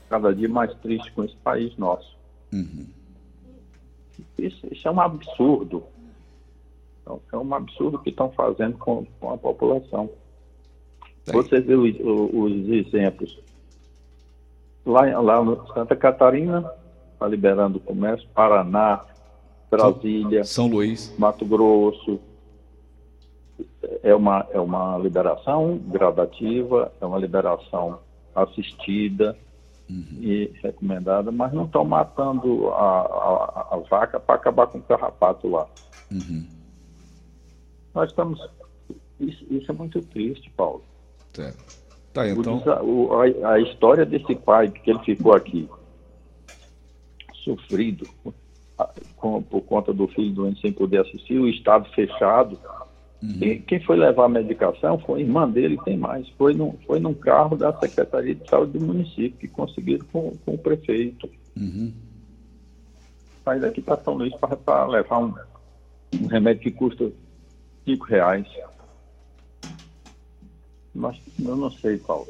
cada 0.09 0.33
dia 0.33 0.49
mais 0.49 0.73
triste 0.75 1.11
com 1.13 1.25
esse 1.25 1.37
país 1.37 1.77
nosso. 1.77 2.17
Isso, 4.39 4.65
isso 4.71 4.87
é 4.87 4.91
um 4.93 5.01
absurdo. 5.01 5.83
Então, 7.03 7.21
É 7.33 7.37
um 7.37 7.53
absurdo 7.53 7.99
que 7.99 8.11
estão 8.11 8.31
fazendo 8.31 8.79
com, 8.79 9.05
com 9.19 9.33
a 9.33 9.37
população. 9.37 10.09
Você 11.27 11.61
vê 11.61 11.75
os, 11.75 11.97
os 12.01 12.69
exemplos. 12.69 13.44
Lá, 14.85 15.21
lá 15.21 15.43
no 15.43 15.67
Santa 15.73 15.97
Catarina, 15.97 16.71
está 17.13 17.27
liberando 17.27 17.79
o 17.79 17.81
comércio, 17.81 18.29
Paraná, 18.35 19.05
Brasília, 19.71 20.45
São 20.45 20.67
Luís. 20.67 21.15
Mato 21.19 21.45
Grosso. 21.45 22.21
É 24.03 24.15
uma, 24.15 24.47
é 24.51 24.61
uma 24.61 24.99
liberação 24.99 25.79
gradativa, 25.79 26.93
é 27.01 27.07
uma 27.07 27.19
liberação 27.19 27.99
assistida 28.35 29.37
e 29.89 30.51
recomendada, 30.63 31.31
mas 31.31 31.53
não 31.53 31.67
estão 31.67 31.85
matando 31.85 32.71
a, 32.71 33.01
a, 33.01 33.69
a 33.75 33.77
vaca 33.89 34.19
para 34.19 34.35
acabar 34.35 34.67
com 34.67 34.79
o 34.79 34.83
carrapato 34.83 35.49
lá. 35.49 35.67
Nós 37.95 38.11
estamos. 38.11 38.41
Isso, 39.21 39.45
isso 39.51 39.71
é 39.71 39.75
muito 39.75 40.01
triste, 40.01 40.51
Paulo. 40.57 40.83
Certo. 41.33 41.84
Tá, 42.15 42.27
então. 42.29 42.63
o- 42.83 43.13
a, 43.13 43.53
a 43.55 43.61
história 43.61 44.07
desse 44.07 44.35
pai, 44.37 44.71
que 44.71 44.89
ele 44.91 45.01
ficou 45.01 45.35
aqui, 45.35 45.69
sofrido 47.45 48.09
com- 49.17 49.43
por 49.43 49.61
conta 49.63 49.93
do 49.93 50.07
filho 50.09 50.33
doente 50.35 50.61
sem 50.61 50.73
poder 50.73 51.01
assistir, 51.01 51.39
o 51.39 51.49
estado 51.49 51.89
fechado. 51.91 52.59
Quem, 53.39 53.63
quem 53.63 53.81
foi 53.81 53.97
levar 53.97 54.27
a 54.27 54.29
medicação 54.29 54.99
foi 54.99 55.21
a 55.21 55.23
irmã 55.23 55.49
dele, 55.49 55.79
tem 55.85 55.97
mais. 55.97 56.29
Foi 56.31 56.53
num, 56.55 56.77
foi 56.87 57.01
num 57.01 57.15
carro 57.15 57.57
da 57.57 57.73
Secretaria 57.79 58.35
de 58.35 58.49
Saúde 58.49 58.79
do 58.79 58.85
município, 58.85 59.39
que 59.39 59.49
conseguiram 59.49 60.05
com, 60.13 60.33
com 60.45 60.55
o 60.55 60.59
prefeito. 60.59 61.29
Sai 63.45 63.61
daqui 63.61 63.81
para 63.81 63.97
São 64.03 64.15
Luís 64.15 64.35
para 64.37 64.87
levar 64.87 65.19
um, 65.21 65.35
um 66.23 66.27
remédio 66.27 66.63
que 66.63 66.71
custa 66.71 67.11
cinco 67.85 68.05
reais. 68.07 68.47
Mas 70.95 71.17
eu 71.39 71.57
não 71.57 71.71
sei, 71.71 71.99
Paulo. 71.99 72.29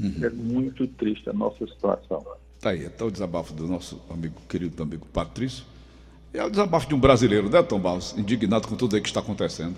Uhum. 0.00 0.14
É 0.22 0.30
muito 0.30 0.86
triste 0.86 1.28
a 1.28 1.32
nossa 1.32 1.66
situação. 1.66 2.24
Tá 2.60 2.70
aí, 2.70 2.86
até 2.86 3.04
o 3.04 3.10
desabafo 3.10 3.52
do 3.52 3.66
nosso 3.66 4.00
amigo, 4.10 4.34
querido 4.48 4.82
amigo 4.82 5.06
Patrício. 5.06 5.64
É 6.32 6.44
o 6.44 6.50
desabafo 6.50 6.88
de 6.88 6.94
um 6.94 7.00
brasileiro, 7.00 7.50
né, 7.50 7.62
Tom 7.62 7.78
Barros? 7.78 8.14
Indignado 8.16 8.68
com 8.68 8.76
tudo 8.76 8.96
aí 8.96 9.02
que 9.02 9.08
está 9.08 9.20
acontecendo. 9.20 9.76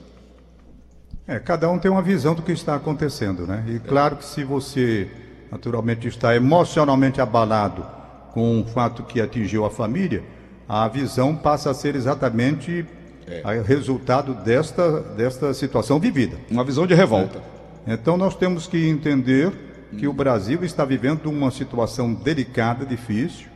É, 1.27 1.39
cada 1.39 1.71
um 1.71 1.79
tem 1.79 1.91
uma 1.91 2.03
visão 2.03 2.35
do 2.35 2.43
que 2.43 2.53
está 2.53 2.75
acontecendo, 2.75 3.47
né? 3.47 3.65
E 3.69 3.79
claro 3.79 4.17
que 4.17 4.25
se 4.25 4.45
você, 4.45 5.09
naturalmente, 5.51 6.09
está 6.09 6.35
emocionalmente 6.35 7.21
abalado 7.21 7.87
com 8.33 8.61
o 8.61 8.65
fato 8.65 9.03
que 9.05 9.21
atingiu 9.21 9.65
a 9.65 9.71
família, 9.71 10.23
a 10.69 10.87
visão 10.89 11.37
passa 11.37 11.71
a 11.71 11.75
ser 11.75 11.95
exatamente 11.95 12.85
é. 13.27 13.63
resultado 13.65 14.35
desta, 14.35 15.01
desta 15.01 15.55
situação 15.55 16.01
vivida. 16.01 16.37
Uma 16.51 16.65
visão 16.65 16.87
de 16.87 16.95
revolta. 16.95 17.39
É. 17.39 17.62
Então 17.87 18.17
nós 18.17 18.37
temos 18.37 18.67
que 18.67 18.89
entender 18.89 19.53
que 19.99 20.07
o 20.07 20.13
Brasil 20.13 20.63
está 20.65 20.85
vivendo 20.85 21.27
uma 21.27 21.51
situação 21.51 22.15
delicada, 22.15 22.87
difícil, 22.87 23.47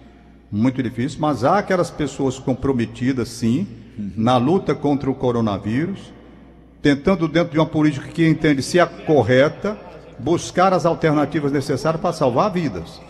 muito 0.50 0.82
difícil, 0.82 1.18
mas 1.20 1.44
há 1.44 1.58
aquelas 1.58 1.90
pessoas 1.90 2.38
comprometidas, 2.38 3.28
sim, 3.28 3.66
na 4.16 4.36
luta 4.36 4.74
contra 4.74 5.10
o 5.10 5.14
coronavírus, 5.14 6.12
tentando, 6.82 7.26
dentro 7.26 7.52
de 7.52 7.58
uma 7.58 7.66
política 7.66 8.08
que 8.08 8.26
entende 8.26 8.62
se 8.62 8.78
é 8.78 8.86
correta, 8.86 9.78
buscar 10.18 10.72
as 10.72 10.86
alternativas 10.86 11.52
necessárias 11.52 12.00
para 12.00 12.12
salvar 12.12 12.50
vidas, 12.50 13.00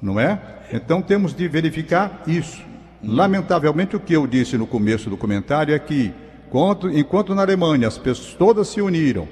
não 0.00 0.18
é? 0.18 0.40
Então 0.72 1.00
temos 1.00 1.34
de 1.34 1.48
verificar 1.48 2.22
isso. 2.26 2.62
Lamentavelmente, 3.02 3.96
o 3.96 4.00
que 4.00 4.14
eu 4.14 4.26
disse 4.26 4.58
no 4.58 4.66
começo 4.66 5.08
do 5.08 5.16
comentário 5.16 5.74
é 5.74 5.78
que, 5.78 6.12
enquanto, 6.46 6.90
enquanto 6.90 7.34
na 7.34 7.42
Alemanha 7.42 7.88
as 7.88 7.96
pessoas 7.96 8.34
todas 8.34 8.68
se 8.68 8.80
uniram 8.80 9.26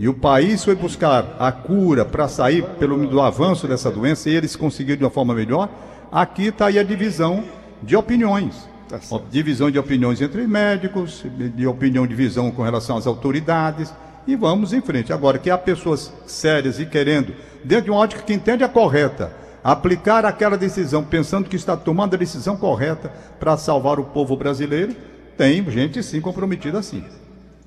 e 0.00 0.08
o 0.08 0.14
país 0.14 0.64
foi 0.64 0.74
buscar 0.74 1.36
a 1.38 1.52
cura 1.52 2.06
para 2.06 2.26
sair 2.26 2.64
pelo 2.78 3.06
do 3.06 3.20
avanço 3.20 3.68
dessa 3.68 3.90
doença 3.90 4.30
e 4.30 4.34
eles 4.34 4.56
conseguiram 4.56 4.96
de 4.96 5.04
uma 5.04 5.10
forma 5.10 5.34
melhor, 5.34 5.68
aqui 6.10 6.46
está 6.46 6.68
aí 6.68 6.78
a 6.78 6.82
divisão 6.82 7.44
de 7.82 7.94
opiniões. 7.94 8.66
Tá 8.88 8.98
divisão 9.30 9.70
de 9.70 9.78
opiniões 9.78 10.22
entre 10.22 10.46
médicos, 10.46 11.22
de 11.54 11.66
opinião, 11.66 12.06
divisão 12.06 12.50
com 12.50 12.62
relação 12.62 12.96
às 12.96 13.06
autoridades, 13.06 13.92
e 14.26 14.34
vamos 14.34 14.72
em 14.72 14.80
frente. 14.80 15.12
Agora, 15.12 15.38
que 15.38 15.50
há 15.50 15.58
pessoas 15.58 16.10
sérias 16.26 16.80
e 16.80 16.86
querendo, 16.86 17.34
dentro 17.62 17.84
de 17.84 17.90
uma 17.90 18.00
ótica 18.00 18.22
que 18.22 18.32
entende 18.32 18.64
a 18.64 18.68
correta, 18.70 19.30
aplicar 19.62 20.24
aquela 20.24 20.56
decisão 20.56 21.04
pensando 21.04 21.46
que 21.46 21.56
está 21.56 21.76
tomando 21.76 22.14
a 22.14 22.18
decisão 22.18 22.56
correta 22.56 23.12
para 23.38 23.54
salvar 23.58 24.00
o 24.00 24.04
povo 24.04 24.34
brasileiro, 24.34 24.96
tem 25.36 25.62
gente 25.70 26.02
sim 26.02 26.22
comprometida 26.22 26.78
assim. 26.78 27.04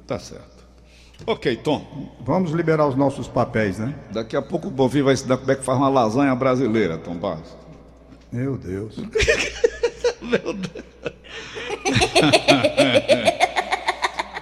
Tá 0.08 0.18
certo. 0.18 0.53
Ok, 1.26 1.56
Tom. 1.58 2.12
Vamos 2.20 2.52
liberar 2.52 2.88
os 2.88 2.96
nossos 2.96 3.28
papéis, 3.28 3.80
né? 3.80 3.96
Daqui 4.12 4.36
a 4.36 4.42
pouco 4.42 4.68
o 4.68 4.72
Bovi 4.72 5.02
vai 5.02 5.14
ensinar 5.14 5.38
como 5.38 5.52
é 5.52 5.56
que 5.56 5.64
faz 5.64 5.78
uma 5.78 5.90
lasanha 5.90 6.36
brasileira, 6.36 6.98
Tom 6.98 7.16
Barros. 7.16 7.56
Meu 8.32 8.58
Deus. 8.58 8.98
Meu 10.22 10.54
Deus. 10.54 10.84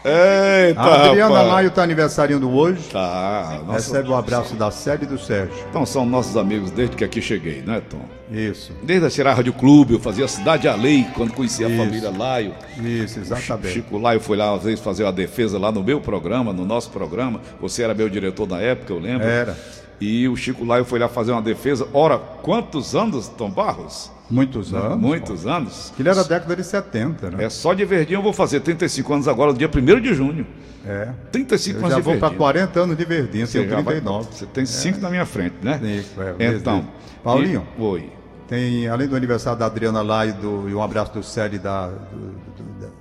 Eita, 0.04 0.82
a 0.82 1.06
Adriana 1.10 1.36
rapaz. 1.36 1.52
Maio 1.52 1.68
está 1.68 1.84
aniversariando 1.84 2.50
hoje. 2.52 2.90
Tá. 2.90 3.60
Nossa... 3.66 3.74
Recebe 3.74 4.10
o 4.10 4.14
um 4.14 4.18
abraço 4.18 4.56
da 4.56 4.72
Série 4.72 5.06
do 5.06 5.18
Sérgio. 5.20 5.54
Então 5.70 5.86
são 5.86 6.06
nossos 6.06 6.36
amigos 6.36 6.72
desde 6.72 6.96
que 6.96 7.04
aqui 7.04 7.22
cheguei, 7.22 7.62
né, 7.62 7.82
Tom? 7.88 8.02
Isso. 8.32 8.72
Desde 8.82 9.06
a 9.06 9.10
Serra 9.10 9.34
Rádio 9.34 9.54
Clube, 9.54 9.94
eu 9.94 10.00
fazia 10.00 10.28
Cidade 10.28 10.68
Além 10.68 11.04
quando 11.16 11.34
conhecia 11.34 11.68
Isso. 11.68 11.82
a 11.82 11.86
família 11.86 12.10
Laio. 12.10 12.54
Isso, 12.78 13.20
exatamente. 13.20 13.74
Chico 13.74 13.98
Laio 13.98 14.20
foi 14.20 14.38
lá 14.38 14.56
às 14.56 14.64
vezes 14.64 14.80
fazer 14.80 15.04
uma 15.04 15.12
defesa 15.12 15.60
lá 15.60 15.72
no 15.72 15.84
meu 15.84 16.02
programa, 16.02 16.52
no 16.52 16.66
nosso 16.66 16.90
programa. 16.90 17.40
Você 17.60 17.84
era 17.84 17.94
meu 17.94 18.10
diretor 18.10 18.48
na 18.48 18.60
época, 18.60 18.94
eu 18.94 19.00
lembro. 19.00 19.28
Era. 19.28 19.56
E 20.02 20.28
o 20.28 20.36
Chico 20.36 20.66
Laio 20.66 20.84
foi 20.84 20.98
lá 20.98 21.08
fazer 21.08 21.32
uma 21.32 21.44
defesa. 21.44 21.88
Ora, 21.94 22.18
quantos 22.18 22.96
anos, 22.96 23.28
Tom 23.28 23.52
Barros? 23.52 24.12
Muitos 24.32 24.74
anos. 24.74 25.00
Muitos 25.00 25.44
pô. 25.44 25.50
anos. 25.50 25.94
Ele 26.00 26.10
era 26.10 26.24
da 26.24 26.28
década 26.28 26.56
de 26.56 26.64
70, 26.64 27.30
né? 27.30 27.44
É 27.44 27.50
só 27.50 27.74
de 27.74 27.86
verdinho 27.86 28.18
eu 28.18 28.24
vou 28.24 28.34
fazer 28.34 28.62
35 28.62 29.14
anos 29.14 29.28
agora, 29.28 29.54
dia 29.54 29.70
1 29.70 30.00
de 30.00 30.14
junho. 30.16 30.48
É. 30.84 31.10
35 31.32 31.78
eu 31.78 31.86
anos 31.86 31.98
de. 31.98 32.02
Já 32.02 32.10
vou 32.10 32.18
para 32.18 32.36
40 32.36 32.80
anos 32.80 32.98
de 32.98 33.06
verdinho, 33.06 33.48
tenho 33.48 33.68
39. 33.68 34.02
Vai, 34.02 34.24
você 34.24 34.46
tem 34.48 34.66
5 34.66 34.98
é. 34.98 35.02
na 35.02 35.10
minha 35.12 35.26
frente, 35.26 35.56
né? 35.62 35.80
Isso, 35.84 36.16
é, 36.40 36.48
então. 36.48 36.88
Paulinho. 37.24 37.68
E, 37.78 37.82
oi. 37.82 38.10
Tem, 38.48 38.88
além 38.88 39.08
do 39.08 39.16
aniversário 39.16 39.60
da 39.60 39.68
Adriana 39.68 40.02
lá 40.02 40.26
e, 40.26 40.32
do, 40.32 40.68
e 40.68 40.74
um 40.74 40.82
abraço 40.82 41.14
do 41.14 41.22
Sérgio 41.22 41.60
da, 41.60 41.88
do, 41.88 41.94
do, 41.94 42.92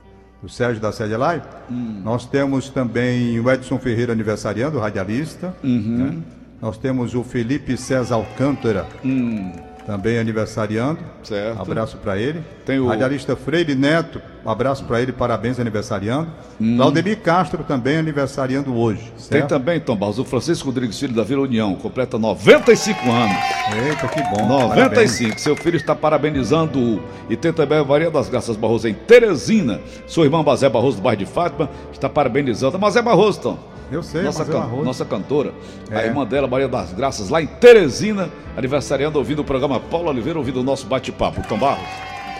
do 0.42 0.48
Sérgio 0.48 0.80
da 0.80 0.92
Sérgio 0.92 1.18
Lai, 1.18 1.42
hum. 1.70 2.02
nós 2.04 2.26
temos 2.26 2.68
também 2.68 3.40
o 3.40 3.50
Edson 3.50 3.78
Ferreira 3.78 4.12
aniversariando, 4.12 4.78
radialista. 4.78 5.56
Uhum. 5.64 5.96
Né? 5.96 6.22
Nós 6.60 6.76
temos 6.76 7.14
o 7.14 7.22
Felipe 7.22 7.76
César 7.76 8.16
Alcântara. 8.16 8.86
Hum 9.04 9.52
também 9.90 10.18
aniversariando. 10.18 11.00
Certo. 11.22 11.60
Abraço 11.60 11.96
para 11.96 12.16
ele. 12.16 12.42
Tem 12.64 12.78
o 12.78 12.86
radialista 12.86 13.34
Freire 13.34 13.74
Neto, 13.74 14.22
abraço 14.46 14.84
para 14.84 15.02
ele, 15.02 15.10
parabéns 15.10 15.58
aniversariando. 15.58 16.28
Hum. 16.60 16.76
Claudemir 16.76 17.18
Castro 17.18 17.64
também 17.64 17.96
aniversariando 17.96 18.72
hoje. 18.72 19.12
Certo? 19.16 19.30
Tem 19.30 19.46
também, 19.46 19.80
Tom 19.80 19.96
Barros, 19.96 20.20
o 20.20 20.24
Francisco 20.24 20.66
Rodrigues 20.66 20.98
Filho 20.98 21.14
da 21.14 21.24
Vila 21.24 21.42
União, 21.42 21.74
completa 21.74 22.18
95 22.18 23.10
anos. 23.10 23.36
Eita, 23.84 24.06
que 24.06 24.22
bom. 24.22 24.46
95. 24.46 24.74
Parabéns. 24.74 25.40
Seu 25.40 25.56
filho 25.56 25.76
está 25.76 25.94
parabenizando 25.94 27.02
e 27.28 27.36
tem 27.36 27.52
também 27.52 27.78
a 27.78 27.84
Maria 27.84 28.10
das 28.10 28.28
Graças 28.28 28.56
Barroso 28.56 28.86
em 28.86 28.94
Teresina. 28.94 29.80
Sua 30.06 30.24
irmã 30.24 30.42
Mazé 30.42 30.68
Barroso 30.68 30.98
do 30.98 31.02
bairro 31.02 31.18
de 31.18 31.26
Fátima 31.26 31.68
está 31.92 32.08
parabenizando. 32.08 32.78
Mazé 32.78 33.02
Barroso, 33.02 33.40
Tom. 33.40 33.69
Eu 33.90 34.02
sei, 34.02 34.22
nossa, 34.22 34.44
can 34.44 34.66
nossa 34.84 35.04
cantora, 35.04 35.52
é. 35.90 35.96
a 35.96 36.06
irmã 36.06 36.24
dela, 36.24 36.46
Maria 36.46 36.68
das 36.68 36.92
Graças, 36.92 37.28
lá 37.28 37.42
em 37.42 37.46
Teresina, 37.46 38.30
aniversariando, 38.56 39.18
ouvindo 39.18 39.40
o 39.40 39.44
programa 39.44 39.80
Paulo 39.80 40.08
Oliveira, 40.08 40.38
ouvindo 40.38 40.60
o 40.60 40.62
nosso 40.62 40.86
bate-papo. 40.86 41.42
Tom 41.48 41.58
Barros. 41.58 41.88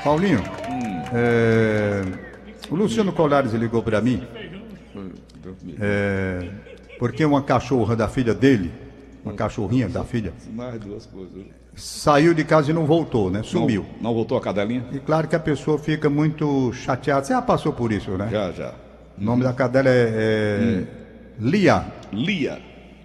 Paulinho, 0.05 0.39
hum. 0.39 1.03
é... 1.13 2.03
o 2.71 2.75
Luciano 2.75 3.13
Colares 3.13 3.53
ligou 3.53 3.83
para 3.83 4.01
mim, 4.01 4.23
é... 5.81 6.49
porque 6.99 7.25
uma 7.25 7.43
cachorra 7.43 7.97
da 7.97 8.09
filha 8.09 8.33
dele, 8.33 8.73
uma 9.25 9.35
cachorrinha 9.35 9.89
da 9.89 10.05
filha, 10.05 10.33
mais 10.55 10.79
duas 10.79 11.05
coisas. 11.07 11.45
Saiu 11.75 12.35
de 12.35 12.45
casa 12.45 12.71
e 12.71 12.75
não 12.75 12.85
voltou, 12.85 13.31
né? 13.31 13.43
Sumiu. 13.43 13.87
Não, 13.97 14.11
não 14.11 14.15
voltou 14.15 14.37
a 14.37 14.41
cadelinha? 14.41 14.85
E 14.93 14.99
claro 14.99 15.29
que 15.29 15.37
a 15.37 15.41
pessoa 15.41 15.79
fica 15.79 16.11
muito 16.11 16.73
chateada. 16.73 17.25
Você 17.25 17.33
já 17.33 17.41
passou 17.41 17.73
por 17.73 17.93
isso, 17.93 18.11
né? 18.19 18.29
Já, 18.31 18.51
já. 18.51 18.75
O 19.17 19.25
nome 19.25 19.45
da 19.45 19.53
cadela 19.53 19.89
é, 19.89 20.11
é... 20.13 20.61
Hum. 20.63 21.00
Lia. 21.41 21.85
Lia. 22.13 22.59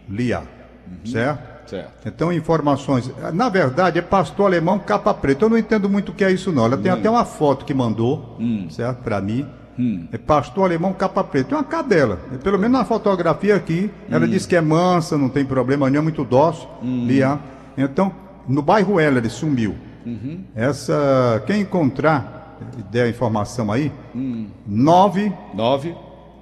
Lia. 0.09 0.39
Uhum. 0.39 1.11
Certo? 1.11 1.55
Certo. 1.69 2.07
Então, 2.07 2.31
informações. 2.31 3.11
Na 3.33 3.49
verdade, 3.49 3.97
é 3.97 4.01
pastor 4.01 4.47
alemão 4.47 4.77
capa 4.77 5.13
preta. 5.13 5.45
Eu 5.45 5.49
não 5.49 5.57
entendo 5.57 5.89
muito 5.89 6.11
o 6.11 6.15
que 6.15 6.23
é 6.23 6.31
isso, 6.31 6.51
não. 6.51 6.65
Ela 6.65 6.77
tem 6.77 6.91
hum. 6.91 6.95
até 6.95 7.09
uma 7.09 7.25
foto 7.25 7.65
que 7.65 7.73
mandou, 7.73 8.35
hum. 8.39 8.67
certo? 8.69 9.01
Para 9.01 9.19
mim. 9.19 9.47
Hum. 9.77 10.07
É 10.11 10.17
pastor 10.17 10.65
alemão 10.65 10.93
capa 10.93 11.23
preta. 11.23 11.49
Tem 11.49 11.57
uma 11.57 11.63
cadela. 11.63 12.19
Pelo 12.43 12.59
menos 12.59 12.77
na 12.77 12.85
fotografia 12.85 13.55
aqui, 13.55 13.89
ela 14.09 14.25
hum. 14.25 14.29
diz 14.29 14.45
que 14.45 14.55
é 14.55 14.61
mansa, 14.61 15.17
não 15.17 15.29
tem 15.29 15.43
problema 15.43 15.89
nenhum, 15.89 16.01
é 16.01 16.03
muito 16.03 16.23
dócil. 16.23 16.67
Hum. 16.83 17.05
Lia. 17.07 17.39
Então, 17.75 18.13
no 18.47 18.61
bairro 18.61 18.99
Heller, 18.99 19.29
sumiu. 19.29 19.75
Uhum. 20.05 20.43
Essa. 20.55 21.43
Quem 21.47 21.61
encontrar, 21.61 22.57
der 22.91 23.05
a 23.05 23.09
informação 23.09 23.71
aí, 23.71 23.91
hum. 24.13 24.47
9. 24.67 25.33
9 25.55 25.95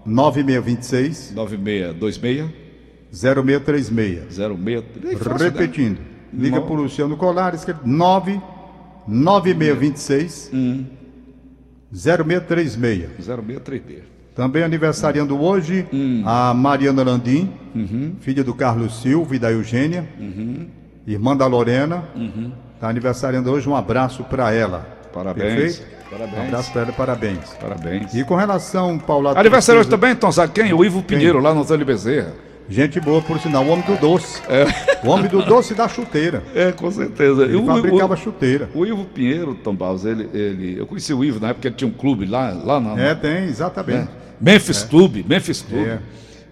9626 0.06 1.34
9626 1.34 2.64
0636 3.12 4.36
06 4.36 5.42
Repetindo. 5.42 6.00
Liga 6.34 6.60
para 6.60 6.74
o 6.74 6.76
Luciano 6.76 7.16
Colares, 7.16 7.64
que 7.64 7.72
é 7.72 7.76
9 7.86 8.42
9626 9.08 10.50
hum. 10.54 10.86
0636. 11.94 13.10
0636. 13.20 14.04
Também 14.36 14.64
aniversariando 14.64 15.40
hoje 15.40 15.86
hum. 15.94 16.24
a 16.26 16.54
Mariana 16.56 17.04
Landim, 17.04 17.52
uhum. 17.76 18.16
filha 18.20 18.44
do 18.44 18.54
Carlos 18.56 19.00
Silva 19.00 19.36
e 19.36 19.40
da 19.40 19.52
Eugênia, 19.52 20.10
uhum. 20.20 20.66
irmã 21.06 21.38
da 21.38 21.46
Lorena. 21.46 21.98
Está 21.98 22.20
uhum. 22.20 22.52
Tá 22.80 22.90
aniversariando 22.90 23.52
hoje, 23.52 23.70
um 23.70 23.76
abraço 23.76 24.24
para 24.24 24.52
ela. 24.52 24.88
Parabéns. 25.14 25.78
Perfeito? 25.78 25.93
Parabéns. 26.14 26.38
Um 26.38 26.48
abraço 26.48 26.72
para 26.72 26.82
ela, 26.84 26.92
parabéns. 26.94 27.50
Parabéns. 27.60 28.14
E 28.14 28.24
com 28.24 28.36
relação, 28.36 29.00
Paulo. 29.00 29.30
Aniversário 29.30 29.82
hoje 29.82 29.90
também, 29.90 30.12
então, 30.12 30.32
sabe 30.32 30.54
quem? 30.54 30.72
O 30.72 30.86
Ivo 30.86 31.02
Pinheiro, 31.02 31.40
lá 31.40 31.54
no 31.54 31.62
Antônio 31.62 31.86
Bezerra. 31.86 32.34
Gente 32.70 33.00
boa, 33.00 33.22
por 33.22 33.40
sinal, 33.40 33.66
o 33.66 33.70
homem 33.70 33.86
do 33.86 33.98
doce. 33.98 34.42
É. 34.48 34.66
O 35.06 35.10
homem 35.10 35.30
do 35.30 35.42
doce 35.44 35.74
da 35.74 35.88
chuteira. 35.88 36.44
É, 36.56 36.72
com 36.72 36.90
certeza. 36.92 37.44
Ele 37.44 37.56
o, 37.56 37.66
fabricava 37.66 38.14
o, 38.14 38.18
chuteira. 38.18 38.70
O 38.74 38.86
Ivo 38.86 39.06
Pinheiro, 39.06 39.56
Tom 39.56 39.76
Barros, 39.76 40.06
ele, 40.06 40.30
ele. 40.34 40.80
Eu 40.80 40.86
conheci 40.86 41.14
o 41.14 41.24
Ivo 41.26 41.40
na 41.40 41.50
época 41.50 41.68
ele 41.68 41.76
tinha 41.76 41.88
um 41.88 41.94
clube 41.94 42.26
lá, 42.26 42.52
lá 42.52 42.80
na. 42.80 43.00
É, 43.02 43.16
tem, 43.16 43.46
exatamente. 43.46 44.08
É. 44.08 44.08
Memphis 44.40 44.84
é. 44.84 44.88
Clube, 44.88 45.26
Memphis 45.28 45.62
Clube. 45.62 45.90
É. 45.90 46.00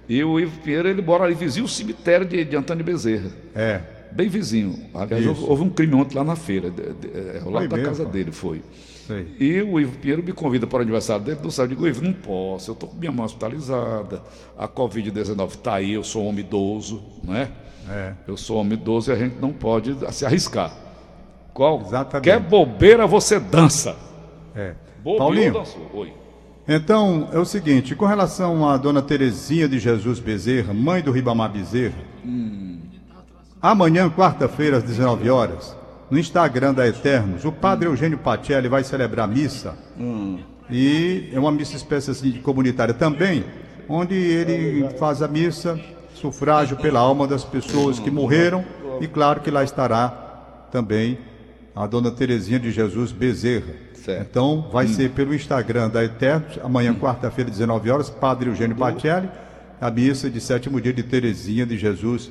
E 0.10 0.24
o 0.24 0.40
Ivo 0.40 0.60
Pinheiro, 0.60 0.90
ele 0.90 1.02
mora 1.02 1.24
ali 1.24 1.36
vizinho 1.36 1.66
o 1.66 1.70
cemitério 1.70 2.26
de, 2.26 2.44
de 2.44 2.56
Antônio 2.56 2.84
Bezerra. 2.84 3.30
É. 3.56 3.80
Bem 4.12 4.28
vizinho. 4.28 4.78
Aliás, 4.94 5.26
houve, 5.26 5.44
houve 5.44 5.64
um 5.64 5.70
crime 5.70 5.96
ontem 5.96 6.18
lá 6.18 6.24
na 6.24 6.36
feira, 6.36 6.70
de, 6.70 6.82
de, 6.82 7.08
de, 7.08 7.18
é, 7.18 7.42
lá 7.46 7.66
da 7.66 7.78
mesmo, 7.78 7.90
casa 7.90 8.06
dele, 8.06 8.32
foi. 8.32 8.62
Sei. 9.08 9.28
E 9.40 9.62
o 9.62 9.80
Ivo 9.80 9.98
Pinheiro 9.98 10.24
me 10.24 10.32
convida 10.32 10.68
para 10.68 10.80
o 10.80 10.82
aniversário 10.82 11.24
dele, 11.24 11.40
não 11.44 11.52
sabe, 11.52 11.74
eu 11.74 11.76
digo, 11.76 11.88
Ivo, 11.88 12.04
não 12.04 12.14
posso, 12.14 12.72
eu 12.72 12.74
estou 12.74 12.90
com 12.90 12.96
minha 12.96 13.12
mão 13.12 13.26
hospitalizada, 13.26 14.22
a 14.58 14.68
Covid-19 14.68 15.50
está 15.50 15.76
aí, 15.76 15.94
eu 15.94 16.04
sou 16.04 16.26
homem 16.26 16.46
idoso, 16.46 17.02
não 17.24 17.36
é? 17.36 17.50
É. 17.90 18.14
Eu 18.28 18.38
sou 18.38 18.58
homem 18.58 18.74
idoso 18.74 19.12
e 19.12 19.14
a 19.14 19.18
gente 19.18 19.38
não 19.40 19.52
pode 19.52 19.96
se 20.14 20.26
arriscar. 20.26 20.72
Qual? 21.54 21.82
Exatamente. 21.82 22.24
Quer 22.24 22.40
bobeira, 22.40 23.08
você 23.08 23.40
dança. 23.40 23.96
É. 24.56 24.76
Bobeira 25.04 25.24
Paulinho, 25.24 25.54
dançou. 25.54 25.90
Oi. 25.94 26.14
então 26.68 27.28
é 27.34 27.40
o 27.40 27.46
seguinte, 27.46 27.96
com 27.96 28.06
relação 28.06 28.70
à 28.70 28.78
dona 28.78 29.02
Terezinha 29.02 29.68
de 29.68 29.80
Jesus 29.80 30.20
Bezerra, 30.20 30.74
mãe 30.74 31.02
do 31.02 31.12
Ribamar 31.12 31.52
Bezerra, 31.52 31.98
amanhã, 33.62 34.10
quarta-feira, 34.10 34.78
às 34.78 34.84
19 34.84 35.30
horas, 35.30 35.76
no 36.12 36.20
Instagram 36.20 36.74
da 36.74 36.86
Eternos, 36.86 37.46
o 37.46 37.52
padre 37.54 37.88
Eugênio 37.88 38.18
Pacelli 38.18 38.68
vai 38.68 38.84
celebrar 38.84 39.28
missa. 39.28 39.74
E 40.70 41.30
é 41.34 41.40
uma 41.40 41.52
missa 41.52 41.78
espécie 41.78 42.12
assim, 42.12 42.32
de 42.32 42.40
comunitária 42.40 42.94
também, 42.94 43.46
onde 43.88 44.14
ele 44.14 44.90
faz 45.00 45.22
a 45.22 45.28
missa, 45.28 45.80
sufrágio 46.14 46.76
pela 46.78 47.00
alma 47.00 47.26
das 47.26 47.46
pessoas 47.46 47.98
que 47.98 48.12
morreram, 48.12 48.64
e 49.00 49.08
claro 49.08 49.40
que 49.40 49.50
lá 49.50 49.64
estará 49.64 50.10
também 50.72 51.18
a 51.74 51.88
dona 51.88 52.12
Terezinha 52.12 52.60
de 52.60 52.72
Jesus 52.72 53.12
Bezerra. 53.12 53.74
Certo. 53.94 54.28
Então, 54.30 54.68
vai 54.72 54.88
ser 54.88 55.12
pelo 55.12 55.34
Instagram 55.34 55.90
da 55.90 56.04
Eternos, 56.04 56.60
amanhã, 56.64 56.94
quarta-feira, 56.94 57.50
19 57.50 57.90
horas, 57.90 58.10
Padre 58.10 58.50
Eugênio 58.50 58.76
Pacelli, 58.76 59.30
a 59.82 59.90
missa 59.92 60.30
de 60.30 60.40
sétimo 60.40 60.80
dia 60.80 60.94
de 60.94 61.02
Terezinha 61.04 61.66
de 61.66 61.78
Jesus 61.78 62.30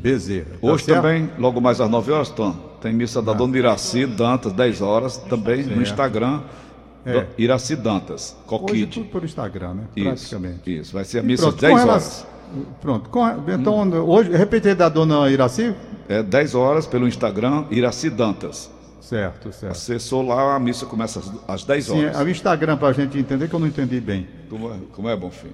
Bezerra. 0.00 0.46
Tá 0.60 0.66
Hoje 0.68 0.84
certo? 0.84 1.02
também, 1.02 1.28
logo 1.38 1.60
mais 1.60 1.80
às 1.80 1.90
9 1.90 2.12
horas, 2.12 2.30
Tom, 2.30 2.52
tem 2.80 2.92
missa 2.92 3.20
da 3.20 3.32
Dona 3.32 3.58
Iraci 3.58 4.06
Dantas, 4.06 4.52
10 4.52 4.80
horas, 4.80 5.16
também 5.18 5.64
no 5.64 5.82
Instagram, 5.82 6.40
É. 7.04 7.26
Iraci 7.36 7.74
Dantas, 7.74 8.36
Hoje 8.46 8.48
Coquite. 8.48 8.86
tudo 9.00 9.06
pelo 9.10 9.24
Instagram, 9.24 9.74
né? 9.74 9.82
Isso, 9.96 10.06
Praticamente. 10.28 10.78
isso, 10.78 10.92
vai 10.92 11.04
ser 11.04 11.18
a 11.18 11.22
missa 11.22 11.48
às 11.48 11.54
10 11.56 11.72
com 11.74 11.80
horas. 11.80 11.86
relação- 11.86 12.26
Pronto. 12.80 13.08
com- 13.10 13.26
então, 13.50 13.90
hoje, 14.08 14.30
repete 14.30 14.68
aí 14.68 14.74
da 14.74 14.88
dona 14.88 15.28
Iraci? 15.30 15.74
É 16.08 16.22
10 16.22 16.54
horas 16.54 16.86
pelo 16.86 17.08
Instagram, 17.08 17.64
Iraci 17.70 18.08
Dantas. 18.10 18.70
Certo, 19.00 19.52
certo. 19.52 19.72
Acessou 19.72 20.22
lá, 20.24 20.54
a 20.54 20.60
missa 20.60 20.86
começa 20.86 21.18
às, 21.18 21.32
às 21.48 21.64
10 21.64 21.86
Sim, 21.86 22.04
horas. 22.04 22.20
é 22.20 22.22
o 22.22 22.28
Instagram 22.28 22.76
para 22.76 22.88
a 22.88 22.92
gente 22.92 23.18
entender 23.18 23.48
que 23.48 23.54
eu 23.54 23.58
não 23.58 23.66
entendi 23.66 24.00
bem. 24.00 24.28
Como, 24.48 24.70
é, 24.72 24.76
como 24.92 25.08
é, 25.08 25.16
Bonfim? 25.16 25.48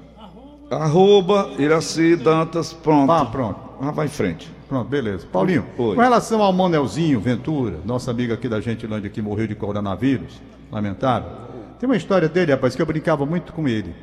Arroba 0.71 1.51
Iraci 1.59 2.15
Dantas, 2.17 2.73
pronto. 2.73 3.11
Ah, 3.11 3.25
pronto. 3.25 3.59
Ah, 3.81 3.91
vai 3.91 4.07
em 4.07 4.11
frente. 4.11 4.51
Pronto, 4.69 4.87
beleza. 4.89 5.27
Paulinho, 5.33 5.65
Oi. 5.79 5.95
com 5.95 6.01
relação 6.01 6.43
ao 6.43 6.53
Manelzinho 6.53 7.19
Ventura, 7.21 7.77
nosso 7.87 8.11
amigo 8.11 8.35
aqui 8.35 8.49
da 8.49 8.61
Gentilândia 8.61 9.09
que 9.09 9.23
morreu 9.23 9.47
de 9.47 9.55
coronavírus, 9.55 10.43
lamentável. 10.71 11.31
Tem 11.81 11.89
uma 11.89 11.97
história 11.97 12.29
dele, 12.29 12.53
rapaz, 12.53 12.75
que 12.77 12.83
eu 12.83 12.87
brincava 12.87 13.25
muito 13.25 13.53
com 13.53 13.67
ele. 13.67 13.95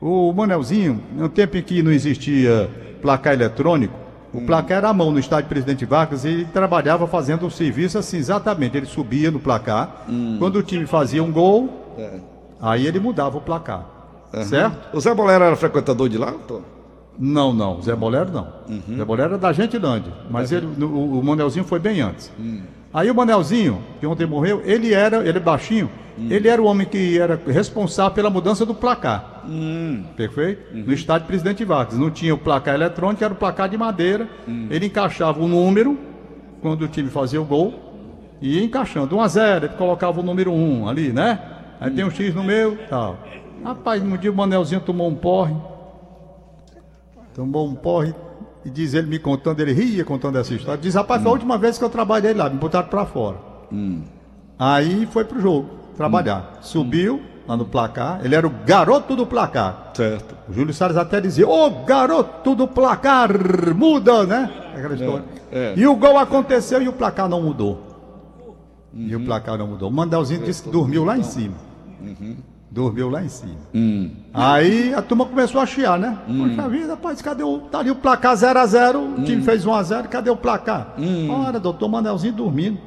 O 0.00 0.32
Manelzinho, 0.32 1.00
no 1.14 1.28
tempo 1.28 1.56
em 1.56 1.62
que 1.62 1.82
não 1.82 1.92
existia 1.92 2.68
placar 3.00 3.34
eletrônico, 3.34 3.94
o 4.32 4.40
placar 4.40 4.78
era 4.78 4.88
à 4.88 4.92
mão 4.92 5.12
no 5.12 5.18
estádio 5.18 5.48
Presidente 5.48 5.84
Vargas 5.84 6.24
e 6.24 6.28
ele 6.28 6.44
trabalhava 6.46 7.06
fazendo 7.06 7.46
o 7.46 7.50
serviço 7.50 7.96
assim, 7.96 8.16
exatamente. 8.16 8.76
Ele 8.76 8.86
subia 8.86 9.30
no 9.30 9.38
placar, 9.38 10.04
quando 10.38 10.56
o 10.56 10.62
time 10.62 10.84
fazia 10.84 11.22
um 11.22 11.30
gol, 11.30 11.94
aí 12.60 12.86
ele 12.86 12.98
mudava 12.98 13.38
o 13.38 13.40
placar. 13.40 13.97
Certo? 14.44 14.96
O 14.96 15.00
Zé 15.00 15.14
Bolero 15.14 15.44
era 15.44 15.56
frequentador 15.56 16.08
de 16.08 16.18
lá, 16.18 16.32
Tom? 16.46 16.60
Não, 17.18 17.52
não. 17.52 17.80
Zé 17.82 17.94
Bolero 17.96 18.30
não. 18.32 18.46
Zé 18.96 19.04
Bolero 19.04 19.30
era 19.30 19.38
da 19.38 19.52
Gentilândia. 19.52 20.12
Mas 20.30 20.52
ele, 20.52 20.68
no- 20.76 20.86
o, 20.88 21.18
o 21.20 21.24
Manelzinho 21.24 21.64
foi 21.64 21.78
bem 21.78 22.00
antes. 22.00 22.30
Aí 22.92 23.10
o 23.10 23.14
Manelzinho, 23.14 23.80
que 24.00 24.06
ontem 24.06 24.26
morreu, 24.26 24.62
ele 24.64 24.94
era, 24.94 25.18
ele 25.28 25.36
é 25.36 25.40
baixinho, 25.40 25.90
ele 26.30 26.48
era 26.48 26.60
o 26.60 26.64
homem 26.64 26.86
que 26.86 27.18
era 27.18 27.40
responsável 27.46 28.12
pela 28.12 28.30
mudança 28.30 28.64
do 28.64 28.74
placar. 28.74 29.42
Perfeito? 30.16 30.74
No 30.74 30.92
estádio 30.92 31.26
Presidente 31.26 31.64
Vargas. 31.64 31.98
Não 31.98 32.10
tinha 32.10 32.34
o 32.34 32.38
placar 32.38 32.74
eletrônico, 32.74 33.22
era 33.24 33.32
o 33.32 33.36
placar 33.36 33.68
de 33.68 33.76
madeira. 33.76 34.28
Ele 34.70 34.86
encaixava 34.86 35.40
o 35.42 35.48
número 35.48 35.98
quando 36.62 36.82
o 36.82 36.88
time 36.88 37.08
fazia 37.10 37.40
o 37.40 37.44
gol 37.44 37.74
e 38.40 38.58
ia 38.58 38.64
encaixando. 38.64 39.16
1 39.16 39.20
a 39.20 39.28
0 39.28 39.66
ele 39.66 39.74
colocava 39.74 40.20
o 40.20 40.22
número 40.22 40.52
1 40.52 40.88
ali, 40.88 41.12
né? 41.12 41.40
Aí 41.80 41.90
tem 41.90 42.04
um 42.04 42.10
X 42.10 42.34
no 42.34 42.42
meu 42.42 42.76
tal. 42.88 43.18
Rapaz, 43.64 44.02
no 44.02 44.16
dia 44.16 44.30
o 44.30 44.34
Manelzinho 44.34 44.80
tomou 44.80 45.08
um 45.08 45.14
porre. 45.14 45.54
Tomou 47.34 47.66
um 47.68 47.74
porre 47.74 48.14
e 48.64 48.70
diz 48.70 48.94
ele 48.94 49.06
me 49.08 49.18
contando, 49.18 49.60
ele 49.60 49.72
ria 49.72 50.04
contando 50.04 50.38
essa 50.38 50.54
história. 50.54 50.80
Diz, 50.80 50.94
rapaz, 50.94 51.22
foi 51.22 51.30
a 51.30 51.34
última 51.34 51.56
vez 51.58 51.78
que 51.78 51.84
eu 51.84 51.90
trabalhei 51.90 52.34
lá, 52.34 52.48
me 52.50 52.56
botaram 52.58 52.88
pra 52.88 53.06
fora. 53.06 53.36
Aí 54.58 55.06
foi 55.06 55.24
pro 55.24 55.40
jogo, 55.40 55.68
trabalhar. 55.96 56.58
Subiu 56.62 57.22
lá 57.46 57.56
no 57.56 57.64
placar, 57.64 58.20
ele 58.24 58.34
era 58.34 58.46
o 58.46 58.50
garoto 58.66 59.14
do 59.14 59.24
placar. 59.26 59.92
Certo. 59.94 60.36
O 60.48 60.52
Júlio 60.52 60.74
Salles 60.74 60.96
até 60.96 61.20
dizia, 61.20 61.48
ô 61.48 61.70
garoto 61.84 62.54
do 62.54 62.66
placar, 62.66 63.30
muda, 63.74 64.24
né? 64.26 64.50
Aquela 64.76 64.94
história. 64.94 65.24
é. 65.52 65.74
E 65.76 65.86
o 65.86 65.94
gol 65.96 66.18
aconteceu 66.18 66.82
e 66.82 66.88
o 66.88 66.92
placar 66.92 67.28
não 67.28 67.42
mudou. 67.42 67.86
E 68.94 69.14
o 69.14 69.24
placar 69.24 69.56
não 69.58 69.66
mudou. 69.66 69.88
O 69.88 69.92
Mandelzinho 69.92 70.42
disse 70.42 70.62
que 70.62 70.70
dormiu 70.70 71.04
lá 71.04 71.16
em 71.16 71.22
cima. 71.22 71.54
Dormiu 72.70 73.08
lá 73.08 73.22
em 73.24 73.28
cima. 73.28 73.54
Aí 74.32 74.92
a 74.92 75.00
turma 75.00 75.24
começou 75.24 75.60
a 75.60 75.66
chiar, 75.66 75.98
né? 75.98 76.18
Poxa 76.26 76.68
vida, 76.68 76.88
rapaz, 76.88 77.22
cadê 77.22 77.42
o. 77.42 77.60
Tá 77.60 77.78
ali 77.78 77.90
o 77.90 77.94
placar 77.94 78.34
0x0, 78.34 79.20
o 79.20 79.24
time 79.24 79.42
fez 79.42 79.64
1x0, 79.64 80.06
cadê 80.08 80.28
o 80.30 80.36
placar? 80.36 80.94
Ora, 81.30 81.58
doutor 81.58 81.88
Manelzinho 81.88 82.34
dormindo. 82.34 82.78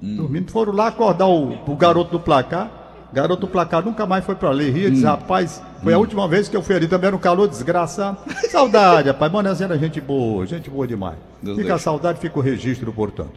Dormindo. 0.00 0.50
Foram 0.50 0.72
lá 0.72 0.88
acordar 0.88 1.26
o, 1.28 1.52
o 1.66 1.76
garoto 1.76 2.10
do 2.10 2.20
placar. 2.20 2.70
Garoto 3.12 3.42
do 3.42 3.48
placar 3.48 3.84
nunca 3.84 4.06
mais 4.06 4.24
foi 4.24 4.34
pra 4.34 4.48
ali. 4.50 4.70
Ria, 4.70 4.90
diz, 4.90 5.02
rapaz, 5.02 5.62
foi 5.82 5.92
a 5.92 5.98
última 5.98 6.26
vez 6.26 6.48
que 6.48 6.56
eu 6.56 6.62
fui 6.62 6.74
ali 6.74 6.88
também 6.88 7.08
era 7.08 7.16
um 7.16 7.18
calor 7.18 7.46
desgraçado. 7.46 8.16
Saudade, 8.50 9.08
rapaz. 9.08 9.30
Manelzinho 9.32 9.66
era 9.66 9.78
gente 9.78 10.00
boa, 10.00 10.46
gente 10.46 10.68
boa 10.70 10.86
demais. 10.86 11.16
Deus 11.42 11.56
fica 11.56 11.68
a 11.68 11.72
deixe. 11.72 11.84
saudade, 11.84 12.18
fica 12.20 12.38
o 12.38 12.42
registro, 12.42 12.92
portanto. 12.92 13.32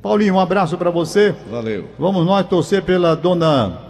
Paulinho, 0.00 0.34
um 0.34 0.40
abraço 0.40 0.76
pra 0.78 0.90
você. 0.90 1.34
Valeu. 1.50 1.86
Vamos 1.98 2.24
nós 2.24 2.46
torcer 2.46 2.82
pela 2.82 3.14
dona 3.16 3.89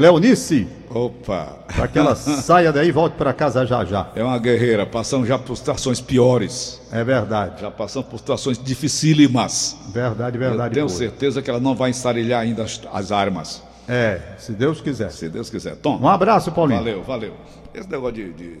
Cleonice, 0.00 0.66
Opa. 0.88 1.58
para 1.76 1.86
que 1.86 1.98
ela 1.98 2.16
saia 2.16 2.72
daí 2.72 2.88
e 2.88 2.90
volte 2.90 3.18
para 3.18 3.34
casa 3.34 3.66
já 3.66 3.84
já. 3.84 4.10
É 4.16 4.24
uma 4.24 4.38
guerreira, 4.38 4.86
passamos 4.86 5.28
já 5.28 5.38
por 5.38 5.54
situações 5.54 6.00
piores. 6.00 6.80
É 6.90 7.04
verdade, 7.04 7.60
Já 7.60 7.70
passamos 7.70 8.08
por 8.08 8.18
situações 8.18 8.56
dificílimas. 8.56 9.76
verdade, 9.92 10.38
Eu 10.38 10.40
verdade. 10.40 10.72
tenho 10.72 10.86
pura. 10.86 10.98
certeza 10.98 11.42
que 11.42 11.50
ela 11.50 11.60
não 11.60 11.74
vai 11.74 11.90
ensarilhar 11.90 12.40
ainda 12.40 12.62
as, 12.62 12.80
as 12.90 13.12
armas. 13.12 13.62
É, 13.86 14.22
se 14.38 14.52
Deus 14.52 14.80
quiser. 14.80 15.10
Se 15.12 15.28
Deus 15.28 15.50
quiser. 15.50 15.76
Tom. 15.76 15.98
Um 16.00 16.08
abraço, 16.08 16.50
Paulinho. 16.50 16.78
Valeu, 16.78 17.02
valeu. 17.02 17.34
Esse 17.74 17.90
negócio 17.90 18.14
de. 18.14 18.32
de... 18.32 18.58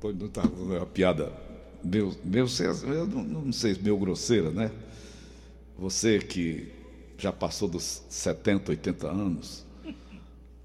Pô, 0.00 0.10
não 0.12 0.26
tá 0.26 0.42
uma 0.42 0.84
piada. 0.86 1.30
Meu, 1.84 2.12
meu, 2.24 2.46
eu 2.88 3.06
não, 3.06 3.22
não 3.22 3.52
sei, 3.52 3.78
meio 3.80 3.96
grosseira, 3.96 4.50
né? 4.50 4.72
Você 5.78 6.18
que 6.18 6.72
já 7.16 7.30
passou 7.32 7.68
dos 7.68 8.02
70, 8.08 8.72
80 8.72 9.06
anos, 9.06 9.64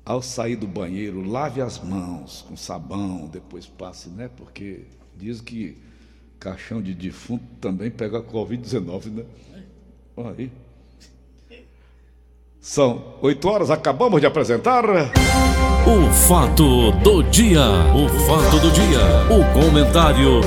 ao 0.07 0.21
sair 0.21 0.55
do 0.55 0.65
banheiro, 0.65 1.21
lave 1.21 1.59
as 1.59 1.83
mãos 1.83 2.45
com 2.47 2.55
sabão, 2.55 3.27
depois 3.27 3.67
passe, 3.67 4.07
né? 4.07 4.29
Porque 4.37 4.85
diz 5.17 5.41
que 5.41 5.77
caixão 6.39 6.81
de 6.81 6.93
defunto 6.93 7.43
também 7.59 7.91
pega 7.91 8.21
Covid-19, 8.21 9.07
né? 9.07 9.25
Olha 10.15 10.33
aí. 10.39 10.51
São 12.61 13.15
8 13.21 13.47
horas, 13.49 13.69
acabamos 13.69 14.21
de 14.21 14.27
apresentar. 14.27 14.85
O 14.85 16.13
fato 16.27 16.91
do 17.03 17.21
dia, 17.23 17.65
o 17.93 18.07
fato 18.25 18.61
do 18.61 18.71
dia, 18.71 18.99
o 19.29 19.43
comentário 19.59 20.39